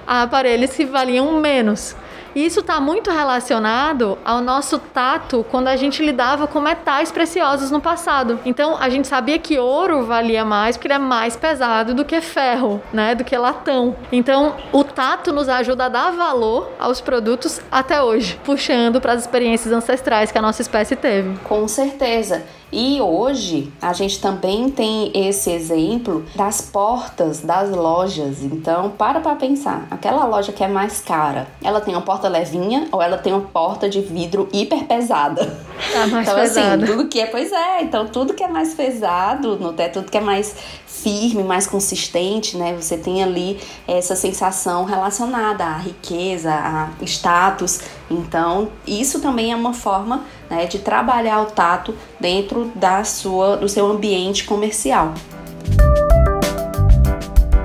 a 0.06 0.22
aparelhos 0.22 0.70
que 0.70 0.86
valiam 0.86 1.38
menos. 1.40 1.94
E 2.36 2.44
isso 2.44 2.60
está 2.60 2.78
muito 2.78 3.10
relacionado 3.10 4.18
ao 4.22 4.42
nosso 4.42 4.78
tato 4.78 5.42
quando 5.50 5.68
a 5.68 5.76
gente 5.76 6.04
lidava 6.04 6.46
com 6.46 6.60
metais 6.60 7.10
preciosos 7.10 7.70
no 7.70 7.80
passado. 7.80 8.38
Então 8.44 8.76
a 8.78 8.90
gente 8.90 9.08
sabia 9.08 9.38
que 9.38 9.58
ouro 9.58 10.04
valia 10.04 10.44
mais 10.44 10.76
porque 10.76 10.88
ele 10.88 10.94
é 10.94 10.98
mais 10.98 11.34
pesado 11.34 11.94
do 11.94 12.04
que 12.04 12.20
ferro, 12.20 12.82
né? 12.92 13.14
Do 13.14 13.24
que 13.24 13.34
latão. 13.38 13.96
Então 14.12 14.54
o 14.70 14.84
tato 14.84 15.32
nos 15.32 15.48
ajuda 15.48 15.86
a 15.86 15.88
dar 15.88 16.10
valor 16.10 16.70
aos 16.78 17.00
produtos 17.00 17.58
até 17.72 18.02
hoje, 18.02 18.38
puxando 18.44 19.00
para 19.00 19.14
as 19.14 19.22
experiências 19.22 19.72
ancestrais 19.72 20.30
que 20.30 20.36
a 20.36 20.42
nossa 20.42 20.60
espécie 20.60 20.94
teve. 20.94 21.38
Com 21.38 21.66
certeza. 21.66 22.44
E 22.72 23.00
hoje 23.00 23.72
a 23.80 23.92
gente 23.92 24.20
também 24.20 24.70
tem 24.70 25.10
esse 25.14 25.50
exemplo 25.50 26.24
das 26.34 26.60
portas 26.60 27.40
das 27.40 27.70
lojas. 27.70 28.42
Então, 28.42 28.90
para 28.90 29.20
para 29.20 29.36
pensar, 29.36 29.86
aquela 29.90 30.24
loja 30.24 30.52
que 30.52 30.64
é 30.64 30.68
mais 30.68 31.00
cara, 31.00 31.46
ela 31.62 31.80
tem 31.80 31.94
uma 31.94 32.02
porta 32.02 32.28
levinha 32.28 32.88
ou 32.90 33.00
ela 33.00 33.18
tem 33.18 33.32
uma 33.32 33.42
porta 33.42 33.88
de 33.88 34.00
vidro 34.00 34.48
hiper 34.52 34.84
pesada? 34.84 35.58
Tá 35.92 36.06
mais 36.06 36.26
então, 36.26 36.40
pesada. 36.40 36.84
assim, 36.84 36.92
tudo 36.92 37.08
que 37.08 37.20
é, 37.20 37.26
pois 37.26 37.52
é, 37.52 37.82
então 37.82 38.06
tudo 38.06 38.34
que 38.34 38.42
é 38.42 38.48
mais 38.48 38.74
pesado, 38.74 39.56
no 39.56 39.72
teto, 39.72 40.00
tudo 40.00 40.10
que 40.10 40.18
é 40.18 40.20
mais 40.20 40.56
firme, 41.02 41.42
mais 41.42 41.66
consistente, 41.66 42.56
né? 42.56 42.74
Você 42.74 42.96
tem 42.96 43.22
ali 43.22 43.60
essa 43.86 44.16
sensação 44.16 44.84
relacionada 44.84 45.64
à 45.64 45.76
riqueza, 45.76 46.52
a 46.52 46.90
status. 47.04 47.80
Então, 48.10 48.70
isso 48.86 49.20
também 49.20 49.52
é 49.52 49.56
uma 49.56 49.74
forma 49.74 50.24
né, 50.48 50.66
de 50.66 50.78
trabalhar 50.78 51.42
o 51.42 51.46
tato 51.46 51.94
dentro 52.18 52.72
da 52.74 53.04
sua, 53.04 53.56
do 53.56 53.68
seu 53.68 53.86
ambiente 53.86 54.44
comercial. 54.44 55.14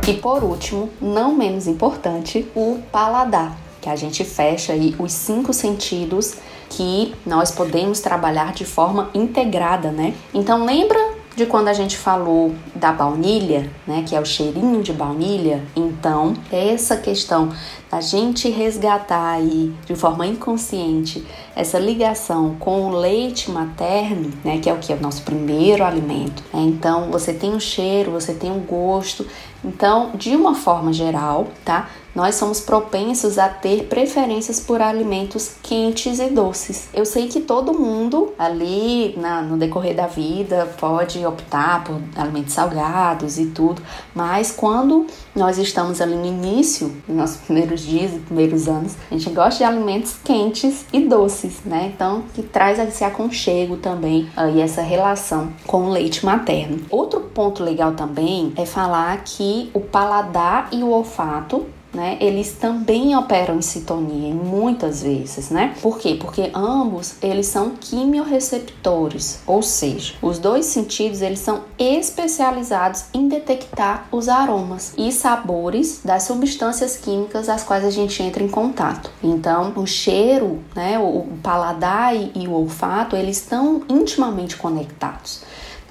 E 0.08 0.14
por 0.14 0.44
último, 0.44 0.90
não 1.00 1.34
menos 1.34 1.68
importante, 1.68 2.46
o 2.56 2.80
paladar, 2.92 3.56
que 3.80 3.88
a 3.88 3.96
gente 3.96 4.26
fecha 4.26 4.74
aí 4.74 4.96
os 5.00 5.12
cinco 5.14 5.54
sentidos 5.54 6.36
que 6.70 7.14
nós 7.26 7.52
podemos 7.52 8.00
trabalhar 8.00 8.54
de 8.54 8.66
forma 8.66 9.10
integrada, 9.14 9.92
né? 9.92 10.14
Então 10.34 10.66
lembra 10.66 11.21
de 11.36 11.46
quando 11.46 11.70
a 11.70 11.74
gente 11.74 11.98
falou 11.98 12.54
da 12.76 12.92
baunilha, 12.92 13.70
né, 13.88 14.04
que 14.06 14.16
é 14.16 14.20
o 14.20 14.26
cheirinho 14.26 14.84
de 14.84 14.92
baunilha, 14.92 15.64
então 15.76 16.34
essa 16.52 16.98
questão 16.98 17.50
da 17.90 18.02
gente 18.02 18.50
resgatar 18.50 19.32
aí 19.32 19.74
de 19.86 19.96
forma 19.96 20.26
inconsciente 20.26 21.26
essa 21.56 21.78
ligação 21.78 22.56
com 22.60 22.86
o 22.86 22.96
leite 22.96 23.52
materno, 23.52 24.32
né, 24.44 24.60
que 24.60 24.70
é 24.70 24.74
o 24.74 24.78
que 24.78 24.92
é 24.92 24.96
o 24.96 25.02
nosso 25.02 25.24
primeiro 25.24 25.84
alimento. 25.84 26.44
Né? 26.54 26.62
Então 26.62 27.12
você 27.12 27.34
tem 27.34 27.54
o 27.54 27.60
cheiro, 27.60 28.12
você 28.12 28.34
tem 28.34 28.52
o 28.52 28.60
gosto. 28.60 29.26
Então, 29.64 30.12
de 30.16 30.36
uma 30.36 30.56
forma 30.56 30.92
geral, 30.92 31.48
tá? 31.64 31.90
nós 32.14 32.36
somos 32.36 32.60
propensos 32.60 33.38
a 33.38 33.48
ter 33.48 33.86
preferências 33.86 34.60
por 34.60 34.82
alimentos 34.82 35.56
quentes 35.64 36.20
e 36.20 36.30
doces. 36.30 36.90
Eu 36.94 37.06
sei 37.06 37.28
que 37.28 37.40
todo 37.40 37.74
mundo 37.74 38.34
ali 38.38 39.16
na, 39.18 39.42
no 39.42 39.58
decorrer 39.58 39.96
da 39.96 40.08
vida 40.08 40.70
pode 40.80 41.26
optar 41.26 41.84
por 41.84 42.00
alimentos 42.16 42.54
salgados 42.54 43.40
e 43.40 43.48
tudo, 43.48 43.82
mas 44.14 44.52
quando 44.52 45.08
nós 45.36 45.58
estamos 45.58 46.02
ali 46.02 46.16
no 46.16 46.26
início, 46.26 46.92
nos 47.08 47.18
nossos 47.18 47.38
primeiros 47.38 47.82
dias 47.82 48.14
e 48.14 48.20
primeiros 48.20 48.68
anos, 48.68 48.96
a 49.10 49.14
gente 49.14 49.30
gosta 49.30 49.60
de 49.60 49.64
alimentos 49.64 50.16
quentes 50.24 50.86
e 50.92 51.02
doces, 51.02 51.62
né? 51.66 51.92
Então, 51.94 52.24
que 52.34 52.44
traz 52.44 52.80
esse 52.80 53.04
aconchego 53.04 53.78
também 53.78 54.30
e 54.54 54.62
essa 54.62 54.82
relação 54.82 55.52
com 55.66 55.86
o 55.86 55.90
leite 55.90 56.26
materno. 56.26 56.80
Outro 56.90 57.22
ponto 57.22 57.64
legal 57.64 57.94
também 57.94 58.54
é 58.56 58.66
falar 58.66 59.24
que 59.24 59.70
o 59.74 59.80
paladar 59.80 60.70
e 60.72 60.84
o 60.84 60.90
olfato 60.90 61.66
né, 61.94 62.18
eles 62.20 62.54
também 62.54 63.16
operam 63.16 63.58
em 63.58 63.62
sintonia 63.62 64.34
muitas 64.34 65.04
vezes, 65.04 65.50
né? 65.50 65.76
Por 65.82 65.98
quê? 65.98 66.18
Porque 66.20 66.52
ambos 66.54 67.16
eles 67.22 67.48
são 67.48 67.72
quimiorreceptores, 67.72 69.42
ou 69.46 69.62
seja, 69.62 70.14
os 70.22 70.40
dois 70.40 70.66
sentidos 70.66 71.22
eles 71.22 71.40
são 71.40 71.64
especializados 71.78 73.06
em 73.14 73.28
detectar 73.28 74.08
os 74.12 74.30
aromas 74.30 74.94
e 74.98 75.12
sabores 75.12 76.02
das 76.04 76.24
substâncias 76.24 76.98
químicas 76.98 77.50
às 77.50 77.64
quais 77.64 77.84
a 77.84 77.90
gente 77.90 78.22
entra 78.24 78.44
em 78.44 78.48
contato. 78.48 79.10
Então, 79.24 79.74
o 79.76 79.86
cheiro, 79.86 80.60
né, 80.76 80.98
o 81.00 81.28
paladar 81.44 82.16
e 82.16 82.48
o 82.48 82.54
olfato, 82.54 83.16
eles 83.16 83.38
estão 83.38 83.84
intimamente 83.90 84.58
conectados. 84.58 85.42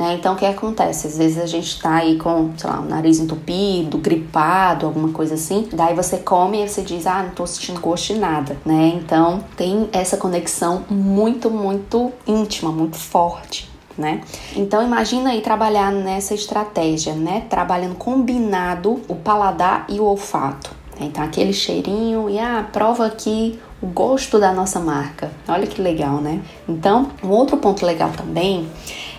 Né? 0.01 0.15
Então, 0.15 0.33
o 0.33 0.37
que 0.37 0.47
acontece? 0.47 1.07
Às 1.07 1.19
vezes 1.19 1.37
a 1.37 1.45
gente 1.45 1.79
tá 1.79 1.97
aí 1.97 2.17
com, 2.17 2.53
sei 2.57 2.71
lá, 2.71 2.81
o 2.81 2.87
nariz 2.87 3.21
entupido, 3.21 3.99
gripado, 3.99 4.87
alguma 4.87 5.11
coisa 5.11 5.35
assim. 5.35 5.69
Daí 5.71 5.95
você 5.95 6.17
come 6.17 6.65
e 6.65 6.67
você 6.67 6.81
diz, 6.81 7.07
ah, 7.07 7.23
não 7.23 7.33
tô 7.33 7.47
sentindo 7.47 7.79
gosto 7.81 8.15
de 8.15 8.19
nada, 8.19 8.57
né? 8.65 8.95
Então, 8.95 9.45
tem 9.59 9.91
essa 9.93 10.17
conexão 10.17 10.85
muito, 10.89 11.51
muito 11.51 12.11
íntima, 12.27 12.73
muito 12.73 12.97
forte. 12.97 13.69
Né? 13.99 14.23
Então 14.57 14.83
imagina 14.83 15.31
aí 15.31 15.43
trabalhar 15.43 15.93
nessa 15.93 16.33
estratégia, 16.33 17.13
né? 17.13 17.45
Trabalhando 17.51 17.97
combinado 17.97 19.03
o 19.07 19.15
paladar 19.15 19.85
e 19.91 20.01
o 20.01 20.05
olfato. 20.05 20.71
Então 20.99 21.23
aquele 21.23 21.53
cheirinho 21.53 22.31
e 22.31 22.39
ah, 22.39 22.67
prova 22.73 23.05
aqui 23.05 23.59
o 23.83 23.87
gosto 23.87 24.39
da 24.39 24.55
nossa 24.55 24.81
marca. 24.81 25.31
Olha 25.47 25.67
que 25.67 25.83
legal, 25.83 26.17
né? 26.17 26.41
Então, 26.67 27.11
um 27.23 27.29
outro 27.29 27.59
ponto 27.59 27.85
legal 27.85 28.11
também 28.17 28.67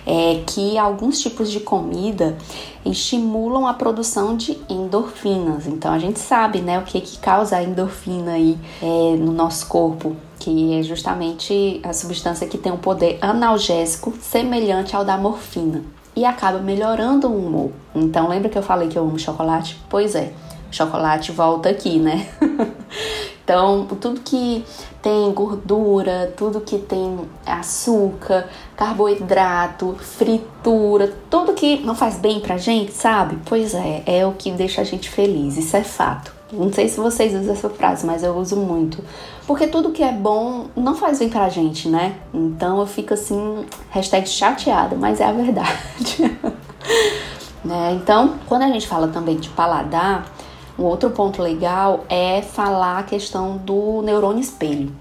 é 0.06 0.42
que 0.46 0.76
alguns 0.76 1.20
tipos 1.20 1.50
de 1.50 1.60
comida 1.60 2.36
estimulam 2.84 3.66
a 3.66 3.74
produção 3.74 4.36
de 4.36 4.58
endorfinas. 4.68 5.66
Então 5.66 5.92
a 5.92 5.98
gente 5.98 6.18
sabe, 6.18 6.60
né, 6.60 6.78
o 6.78 6.82
que 6.82 7.00
que 7.00 7.18
causa 7.18 7.56
a 7.56 7.62
endorfina 7.62 8.32
aí 8.32 8.58
é, 8.82 9.16
no 9.16 9.32
nosso 9.32 9.66
corpo, 9.66 10.16
que 10.38 10.78
é 10.78 10.82
justamente 10.82 11.80
a 11.84 11.92
substância 11.92 12.46
que 12.48 12.58
tem 12.58 12.72
um 12.72 12.76
poder 12.76 13.18
analgésico 13.20 14.12
semelhante 14.20 14.96
ao 14.96 15.04
da 15.04 15.16
morfina 15.16 15.84
e 16.14 16.24
acaba 16.24 16.58
melhorando 16.58 17.28
o 17.28 17.46
humor. 17.46 17.70
Então 17.94 18.28
lembra 18.28 18.48
que 18.48 18.58
eu 18.58 18.62
falei 18.62 18.88
que 18.88 18.98
eu 18.98 19.04
amo 19.04 19.18
chocolate? 19.18 19.80
Pois 19.88 20.14
é, 20.14 20.32
chocolate 20.70 21.32
volta 21.32 21.68
aqui, 21.68 21.98
né? 21.98 22.28
então 23.44 23.86
tudo 24.00 24.20
que 24.20 24.64
tem 25.02 25.32
gordura, 25.32 26.32
tudo 26.36 26.60
que 26.60 26.78
tem 26.78 27.20
açúcar, 27.44 28.48
carboidrato, 28.76 29.96
fritura, 29.98 31.12
tudo 31.28 31.52
que 31.52 31.80
não 31.84 31.94
faz 31.94 32.16
bem 32.16 32.40
pra 32.40 32.56
gente, 32.56 32.92
sabe? 32.92 33.38
Pois 33.44 33.74
é, 33.74 34.02
é 34.06 34.26
o 34.26 34.32
que 34.32 34.50
deixa 34.52 34.80
a 34.80 34.84
gente 34.84 35.10
feliz, 35.10 35.56
isso 35.56 35.76
é 35.76 35.82
fato. 35.82 36.32
Não 36.52 36.70
sei 36.70 36.86
se 36.86 37.00
vocês 37.00 37.34
usam 37.34 37.54
essa 37.54 37.70
frase, 37.70 38.04
mas 38.04 38.22
eu 38.22 38.36
uso 38.36 38.56
muito. 38.56 39.02
Porque 39.46 39.66
tudo 39.66 39.90
que 39.90 40.02
é 40.02 40.12
bom 40.12 40.66
não 40.76 40.94
faz 40.94 41.18
bem 41.18 41.30
pra 41.30 41.48
gente, 41.48 41.88
né? 41.88 42.16
Então 42.32 42.78
eu 42.78 42.86
fico 42.86 43.14
assim, 43.14 43.64
hashtag 43.88 44.28
chateada, 44.28 44.94
mas 44.94 45.18
é 45.18 45.24
a 45.24 45.32
verdade. 45.32 46.38
né? 47.64 47.98
Então, 48.00 48.34
quando 48.46 48.62
a 48.62 48.68
gente 48.68 48.86
fala 48.86 49.08
também 49.08 49.36
de 49.36 49.48
paladar, 49.48 50.30
Um 50.78 50.84
outro 50.84 51.10
ponto 51.10 51.42
legal 51.42 52.04
é 52.08 52.42
falar 52.42 52.98
a 52.98 53.02
questão 53.02 53.56
do 53.56 54.02
neurônio 54.02 54.40
espelho. 54.40 54.92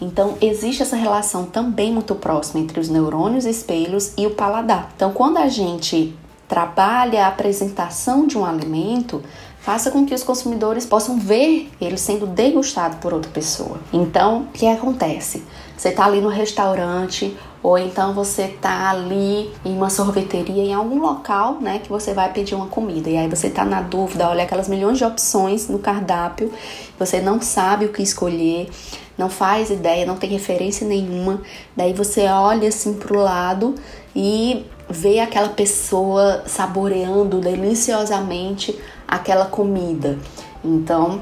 Então, 0.00 0.36
existe 0.40 0.82
essa 0.82 0.96
relação 0.96 1.46
também 1.46 1.92
muito 1.92 2.14
próxima 2.16 2.60
entre 2.60 2.80
os 2.80 2.88
neurônios 2.88 3.44
espelhos 3.44 4.12
e 4.18 4.26
o 4.26 4.30
paladar. 4.30 4.90
Então, 4.96 5.12
quando 5.12 5.38
a 5.38 5.48
gente 5.48 6.12
trabalha 6.48 7.24
a 7.24 7.28
apresentação 7.28 8.26
de 8.26 8.36
um 8.36 8.44
alimento, 8.44 9.22
faça 9.60 9.92
com 9.92 10.04
que 10.04 10.12
os 10.12 10.24
consumidores 10.24 10.84
possam 10.84 11.18
ver 11.18 11.70
ele 11.80 11.96
sendo 11.96 12.26
degustado 12.26 12.96
por 12.96 13.14
outra 13.14 13.30
pessoa. 13.30 13.78
Então, 13.92 14.42
o 14.42 14.46
que 14.48 14.66
acontece? 14.66 15.44
Você 15.82 15.88
está 15.88 16.04
ali 16.04 16.20
no 16.20 16.28
restaurante 16.28 17.36
ou 17.60 17.76
então 17.76 18.14
você 18.14 18.46
tá 18.46 18.90
ali 18.90 19.50
em 19.64 19.76
uma 19.76 19.90
sorveteria, 19.90 20.62
em 20.62 20.72
algum 20.72 21.00
local, 21.00 21.60
né, 21.60 21.80
que 21.80 21.88
você 21.88 22.14
vai 22.14 22.32
pedir 22.32 22.54
uma 22.54 22.68
comida. 22.68 23.10
E 23.10 23.16
aí 23.16 23.28
você 23.28 23.50
tá 23.50 23.64
na 23.64 23.82
dúvida, 23.82 24.28
olha 24.28 24.44
aquelas 24.44 24.68
milhões 24.68 24.98
de 24.98 25.04
opções 25.04 25.68
no 25.68 25.80
cardápio, 25.80 26.52
você 26.96 27.20
não 27.20 27.40
sabe 27.40 27.86
o 27.86 27.88
que 27.88 28.00
escolher, 28.00 28.70
não 29.18 29.28
faz 29.28 29.70
ideia, 29.70 30.06
não 30.06 30.14
tem 30.14 30.30
referência 30.30 30.86
nenhuma. 30.86 31.42
Daí 31.76 31.92
você 31.92 32.26
olha 32.28 32.68
assim 32.68 32.94
pro 32.94 33.18
lado 33.18 33.74
e 34.14 34.64
vê 34.88 35.18
aquela 35.18 35.48
pessoa 35.48 36.44
saboreando 36.46 37.40
deliciosamente 37.40 38.78
aquela 39.08 39.46
comida. 39.46 40.16
Então, 40.64 41.20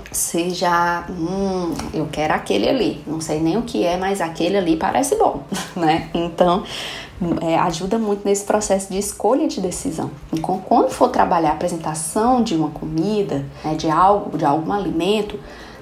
já, 0.50 1.06
hum, 1.08 1.74
eu 1.94 2.08
quero 2.12 2.34
aquele 2.34 2.68
ali. 2.68 3.02
Não 3.06 3.20
sei 3.20 3.40
nem 3.40 3.56
o 3.56 3.62
que 3.62 3.84
é, 3.84 3.96
mas 3.96 4.20
aquele 4.20 4.56
ali 4.56 4.76
parece 4.76 5.16
bom, 5.16 5.42
né? 5.74 6.10
Então, 6.12 6.62
é, 7.42 7.58
ajuda 7.58 7.98
muito 7.98 8.24
nesse 8.24 8.44
processo 8.44 8.92
de 8.92 8.98
escolha 8.98 9.48
de 9.48 9.60
decisão. 9.60 10.10
Então, 10.32 10.58
quando 10.58 10.90
for 10.90 11.08
trabalhar 11.08 11.50
a 11.50 11.52
apresentação 11.52 12.42
de 12.42 12.54
uma 12.54 12.70
comida, 12.70 13.44
né, 13.64 13.74
de 13.74 13.90
algo, 13.90 14.36
de 14.36 14.44
algum 14.44 14.72
alimento, 14.72 15.38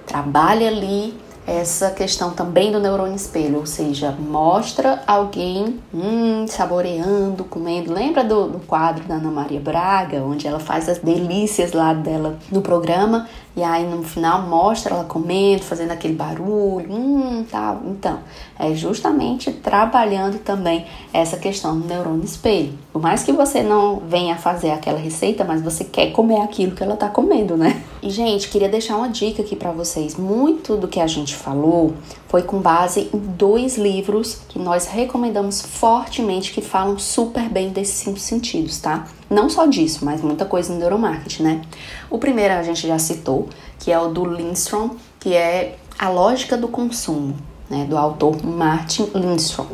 trabalhe 0.06 0.66
ali 0.66 1.14
essa 1.48 1.90
questão 1.90 2.32
também 2.32 2.70
do 2.70 2.78
neurônio 2.78 3.16
espelho, 3.16 3.60
ou 3.60 3.64
seja, 3.66 4.12
mostra 4.12 5.02
alguém 5.06 5.80
hum, 5.94 6.46
saboreando, 6.46 7.42
comendo. 7.44 7.90
Lembra 7.90 8.22
do, 8.22 8.48
do, 8.48 8.58
quadro 8.60 9.04
da 9.04 9.14
Ana 9.14 9.30
Maria 9.30 9.58
Braga, 9.58 10.22
onde 10.22 10.46
ela 10.46 10.60
faz 10.60 10.90
as 10.90 10.98
delícias 10.98 11.72
lá 11.72 11.94
dela 11.94 12.36
no 12.52 12.60
programa? 12.60 13.26
E 13.58 13.62
aí 13.64 13.84
no 13.84 14.04
final 14.04 14.42
mostra 14.42 14.94
ela 14.94 15.02
comendo, 15.02 15.64
fazendo 15.64 15.90
aquele 15.90 16.14
barulho, 16.14 16.92
hum, 16.92 17.44
tal. 17.50 17.82
Então, 17.86 18.20
é 18.56 18.72
justamente 18.72 19.50
trabalhando 19.50 20.38
também 20.38 20.86
essa 21.12 21.36
questão 21.36 21.80
do 21.80 21.84
neurônio 21.84 22.24
espelho. 22.24 22.78
Por 22.92 23.02
mais 23.02 23.24
que 23.24 23.32
você 23.32 23.60
não 23.60 23.96
venha 23.96 24.36
fazer 24.36 24.70
aquela 24.70 25.00
receita, 25.00 25.42
mas 25.42 25.60
você 25.60 25.82
quer 25.82 26.12
comer 26.12 26.40
aquilo 26.40 26.76
que 26.76 26.84
ela 26.84 26.96
tá 26.96 27.08
comendo, 27.08 27.56
né? 27.56 27.82
E 28.00 28.10
gente, 28.10 28.48
queria 28.48 28.68
deixar 28.68 28.96
uma 28.96 29.08
dica 29.08 29.42
aqui 29.42 29.56
para 29.56 29.72
vocês. 29.72 30.14
Muito 30.14 30.76
do 30.76 30.86
que 30.86 31.00
a 31.00 31.06
gente 31.08 31.34
falou 31.34 31.94
foi 32.28 32.42
com 32.42 32.60
base 32.60 33.08
em 33.12 33.18
dois 33.18 33.76
livros 33.76 34.42
que 34.48 34.58
nós 34.58 34.86
recomendamos 34.86 35.62
fortemente 35.62 36.52
que 36.52 36.60
falam 36.60 36.98
super 36.98 37.48
bem 37.48 37.70
desses 37.70 37.94
cinco 37.94 38.18
sentidos, 38.18 38.78
tá? 38.78 39.08
Não 39.30 39.48
só 39.48 39.66
disso, 39.66 40.04
mas 40.04 40.20
muita 40.20 40.44
coisa 40.44 40.72
no 40.72 40.78
neuromarketing, 40.78 41.42
né? 41.42 41.62
O 42.10 42.18
primeiro 42.18 42.54
a 42.54 42.62
gente 42.62 42.86
já 42.86 42.98
citou, 42.98 43.48
que 43.78 43.90
é 43.90 43.98
o 43.98 44.08
do 44.08 44.24
Lindstrom, 44.24 44.90
que 45.18 45.34
é 45.34 45.78
A 45.98 46.10
Lógica 46.10 46.56
do 46.56 46.68
Consumo, 46.68 47.34
né, 47.68 47.86
do 47.88 47.96
autor 47.96 48.44
Martin 48.44 49.10
Lindstrom. 49.14 49.66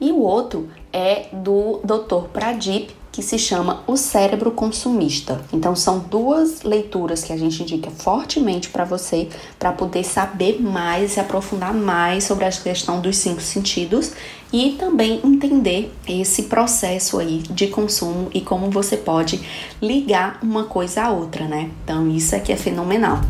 E 0.00 0.10
o 0.10 0.20
outro 0.20 0.68
é 0.92 1.26
do 1.32 1.80
Dr. 1.84 2.28
Pradip, 2.32 2.94
que 3.14 3.22
se 3.22 3.38
chama 3.38 3.84
O 3.86 3.96
Cérebro 3.96 4.50
Consumista. 4.50 5.40
Então 5.52 5.76
são 5.76 6.00
duas 6.00 6.64
leituras 6.64 7.22
que 7.22 7.32
a 7.32 7.36
gente 7.36 7.62
indica 7.62 7.88
fortemente 7.88 8.68
para 8.68 8.84
você 8.84 9.28
para 9.56 9.70
poder 9.70 10.02
saber 10.02 10.60
mais 10.60 11.16
e 11.16 11.20
aprofundar 11.20 11.72
mais 11.72 12.24
sobre 12.24 12.44
a 12.44 12.50
questão 12.50 13.00
dos 13.00 13.16
cinco 13.18 13.40
sentidos 13.40 14.10
e 14.52 14.72
também 14.72 15.20
entender 15.22 15.94
esse 16.08 16.44
processo 16.44 17.20
aí 17.20 17.38
de 17.48 17.68
consumo 17.68 18.28
e 18.34 18.40
como 18.40 18.68
você 18.68 18.96
pode 18.96 19.40
ligar 19.80 20.40
uma 20.42 20.64
coisa 20.64 21.04
à 21.04 21.12
outra, 21.12 21.46
né? 21.46 21.70
Então 21.84 22.08
isso 22.08 22.34
aqui 22.34 22.52
é 22.52 22.56
fenomenal. 22.56 23.20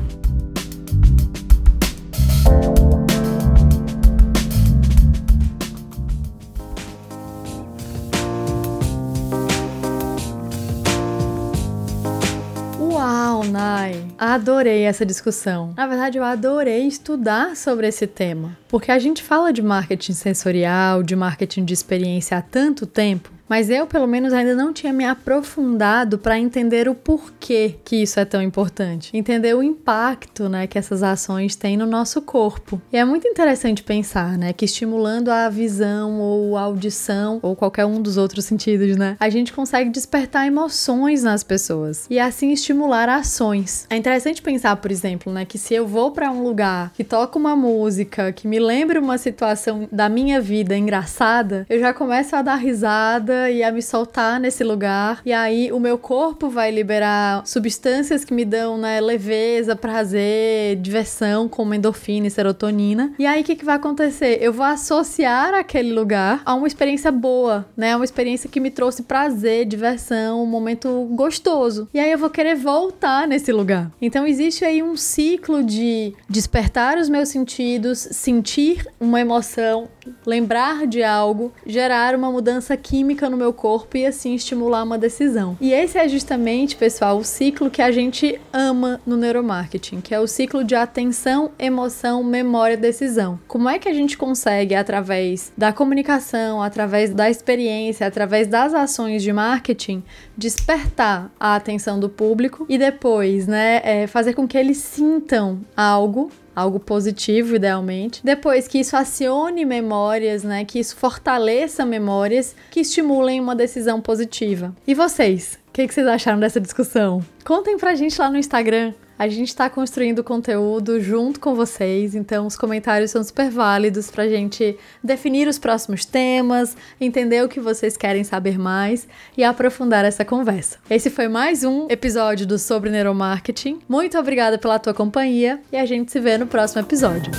Adorei 14.19 14.83
essa 14.83 15.05
discussão. 15.05 15.73
Na 15.77 15.87
verdade, 15.87 16.19
eu 16.19 16.25
adorei 16.25 16.87
estudar 16.87 17.57
sobre 17.57 17.87
esse 17.87 18.07
tema, 18.07 18.57
porque 18.69 18.91
a 18.91 18.99
gente 18.99 19.23
fala 19.23 19.53
de 19.53 19.63
marketing 19.63 20.13
sensorial, 20.13 21.03
de 21.03 21.17
marketing 21.17 21.65
de 21.65 21.75
experiência 21.75 22.37
há 22.39 22.43
tanto 22.43 22.87
tempo 22.87 23.31
mas 23.49 23.71
eu, 23.71 23.87
pelo 23.87 24.07
menos, 24.07 24.33
ainda 24.33 24.55
não 24.55 24.73
tinha 24.73 24.93
me 24.93 25.05
aprofundado 25.05 26.19
para 26.19 26.39
entender 26.39 26.89
o 26.89 26.95
porquê 26.95 27.77
que 27.85 27.97
isso 27.97 28.19
é 28.19 28.25
tão 28.25 28.43
importante. 28.43 29.11
Entender 29.15 29.55
o 29.55 29.63
impacto 29.63 30.49
né, 30.49 30.67
que 30.67 30.79
essas 30.79 31.03
ações 31.03 31.57
têm 31.57 31.77
no 31.77 31.87
nosso 31.87 32.23
corpo. 32.23 32.81
E 32.93 32.97
é 32.97 33.05
muito 33.05 33.29
interessante 33.29 33.83
pensar 33.83 34.39
né, 34.39 34.53
que 34.53 34.65
estimulando 34.65 35.31
a 35.31 35.49
visão 35.49 36.21
ou 36.21 36.57
a 36.57 36.63
audição 36.63 37.39
ou 37.43 37.55
qualquer 37.55 37.85
um 37.85 38.01
dos 38.01 38.17
outros 38.17 38.45
sentidos, 38.45 38.97
né, 38.97 39.17
a 39.21 39.29
gente 39.29 39.53
consegue 39.53 39.91
despertar 39.91 40.47
emoções 40.47 41.23
nas 41.23 41.43
pessoas 41.43 42.07
e 42.09 42.19
assim 42.19 42.53
estimular 42.53 43.09
ações. 43.09 43.87
É 43.91 43.97
interessante 43.97 44.41
pensar, 44.43 44.77
por 44.77 44.91
exemplo, 44.91 45.33
né, 45.33 45.45
que 45.45 45.59
se 45.59 45.75
eu 45.75 45.87
vou 45.87 46.11
para 46.11 46.31
um 46.31 46.43
lugar 46.43 46.93
que 46.95 47.05
toca 47.05 47.39
uma 47.39 47.55
música 47.55 48.33
que 48.33 48.49
me 48.49 48.59
lembra 48.59 49.01
uma 49.01 49.19
situação 49.19 49.89
da 49.91 50.09
minha 50.09 50.41
vida 50.41 50.77
engraçada, 50.77 51.67
eu 51.69 51.79
já 51.79 51.93
começo 51.93 52.35
a 52.35 52.43
dar 52.43 52.57
risada 52.57 53.34
e 53.51 53.63
a 53.63 53.71
me 53.71 53.83
soltar 53.83 54.41
nesse 54.41 54.65
lugar. 54.65 55.21
E 55.25 55.33
aí 55.33 55.73
o 55.73 55.81
meu 55.81 55.99
corpo 55.99 56.49
vai 56.49 56.71
liberar 56.71 57.47
substâncias 57.47 58.25
que 58.25 58.35
me 58.35 58.45
dão, 58.45 58.79
né, 58.79 59.01
leveza, 59.01 59.77
prazer, 59.77 60.77
diversão, 60.77 61.49
como 61.49 61.75
endorfina 61.75 62.27
e 62.27 62.31
serotonina. 62.31 63.13
E 63.19 63.27
aí 63.27 63.43
o 63.43 63.45
que, 63.45 63.57
que 63.57 63.65
vai 63.65 63.77
acontecer? 63.77 64.39
Eu 64.41 64.53
vou 64.53 64.67
associar 64.67 65.55
aquele 65.55 65.93
lugar 65.93 66.43
a 66.45 66.55
uma 66.55 66.67
experiência 66.67 67.11
boa, 67.11 67.67
né? 67.77 67.95
Uma 67.95 68.05
experiência 68.05 68.49
que 68.49 68.61
me 68.61 68.71
trouxe 68.71 69.03
prazer, 69.03 69.67
diversão, 69.67 70.43
um 70.43 70.47
momento 70.47 71.09
gostoso. 71.13 71.89
E 71.93 71.99
aí 71.99 72.11
eu 72.11 72.19
vou 72.19 72.31
querer 72.31 72.55
voltar 72.55 73.27
nesse 73.27 73.53
lugar. 73.53 73.91
Então 74.01 74.27
existe 74.27 74.65
aí 74.65 74.83
um 74.83 74.97
ciclo 74.97 75.63
de 75.63 76.15
despertar 76.29 76.99
os 76.99 77.09
meus 77.09 77.29
sentidos, 77.29 77.99
sentir 78.11 78.87
uma 79.01 79.21
emoção, 79.21 79.89
lembrar 80.27 80.87
de 80.87 81.03
algo, 81.03 81.53
gerar 81.67 82.15
uma 82.15 82.31
mudança 82.31 82.77
química 82.77 83.24
no 83.29 83.37
meu 83.37 83.53
corpo 83.53 83.97
e 83.97 84.07
assim 84.07 84.35
estimular 84.35 84.83
uma 84.83 84.99
decisão. 84.99 85.57
E 85.61 85.73
esse 85.73 85.99
é 85.99 86.09
justamente, 86.09 86.77
pessoal, 86.77 87.19
o 87.19 87.25
ciclo 87.25 87.71
que 87.71 87.83
a 87.83 87.91
gente 87.91 88.41
ama 88.53 89.01
no 89.07 89.17
neuromarketing, 89.17 90.01
que 90.01 90.15
é 90.15 90.21
o 90.21 90.27
ciclo 90.27 90.65
de 90.65 90.75
atenção, 90.75 91.51
emoção, 91.59 92.23
memória, 92.23 92.77
decisão. 92.77 93.39
Como 93.47 93.69
é 93.69 93.79
que 93.79 93.89
a 93.89 93.95
gente 93.95 94.17
consegue 94.17 94.75
através 94.75 95.53
da 95.57 95.73
comunicação, 95.73 96.63
através 96.63 97.13
da 97.13 97.29
experiência, 97.31 98.07
através 98.07 98.49
das 98.49 98.75
ações 98.75 99.23
de 99.23 99.33
marketing, 99.33 100.03
despertar 100.37 101.31
a 101.39 101.55
atenção 101.55 101.99
do 101.99 102.09
público 102.09 102.67
e 102.69 102.79
depois, 102.79 103.47
né, 103.47 103.81
é, 103.85 104.07
fazer 104.07 104.35
com 104.35 104.47
que 104.47 104.59
eles 104.59 104.79
sintam 104.79 105.61
algo 105.77 106.31
algo 106.55 106.79
positivo, 106.79 107.57
idealmente. 107.57 108.21
Depois 108.25 108.69
que 108.69 108.79
isso 108.79 108.97
acione 108.97 109.65
memórias, 109.65 110.43
né? 110.43 110.65
Que 110.65 110.79
isso 110.79 110.97
fortaleça 110.97 111.85
memórias 111.85 112.55
que 112.71 112.81
estimulem 112.81 113.41
uma 113.41 113.57
decisão 113.57 114.01
positiva. 114.01 114.75
E 114.87 114.95
vocês? 114.95 115.59
O 115.69 115.73
que, 115.73 115.87
que 115.87 115.95
vocês 115.95 116.07
acharam 116.07 116.39
dessa 116.39 116.61
discussão? 116.61 117.25
Contem 117.45 117.77
pra 117.77 117.95
gente 117.95 118.19
lá 118.21 118.31
no 118.31 118.39
Instagram. 118.39 118.93
A 119.19 119.29
gente 119.29 119.49
está 119.49 119.71
construindo 119.71 120.25
conteúdo 120.25 121.01
junto 121.01 121.39
com 121.39 121.55
vocês, 121.55 122.15
então 122.15 122.47
os 122.47 122.57
comentários 122.57 123.13
são 123.13 123.23
super 123.23 123.49
válidos 123.49 124.11
para 124.11 124.25
a 124.25 124.29
gente 124.29 124.77
definir 125.03 125.47
os 125.47 125.59
próximos 125.59 126.05
temas, 126.05 126.77
entender 127.01 127.45
o 127.45 127.49
que 127.49 127.61
vocês 127.61 127.97
querem 127.97 128.25
saber 128.25 128.59
mais 128.59 129.07
e 129.37 129.45
aprofundar 129.45 130.05
essa 130.05 130.25
conversa. 130.25 130.79
Esse 130.91 131.11
foi 131.11 131.29
mais 131.29 131.63
um 131.63 131.87
episódio 131.89 132.47
do 132.47 132.59
Sobre 132.59 132.91
Neuromarketing. 132.91 133.79
Muito 133.89 134.19
obrigada 134.19 134.59
pela 134.59 134.79
tua 134.79 134.93
companhia 134.93 135.61
e 135.71 135.77
a 135.77 135.87
gente 135.87 136.11
se 136.11 136.19
vê 136.19 136.37
no 136.37 136.47
próximo 136.47 136.83
episódio. 136.83 137.31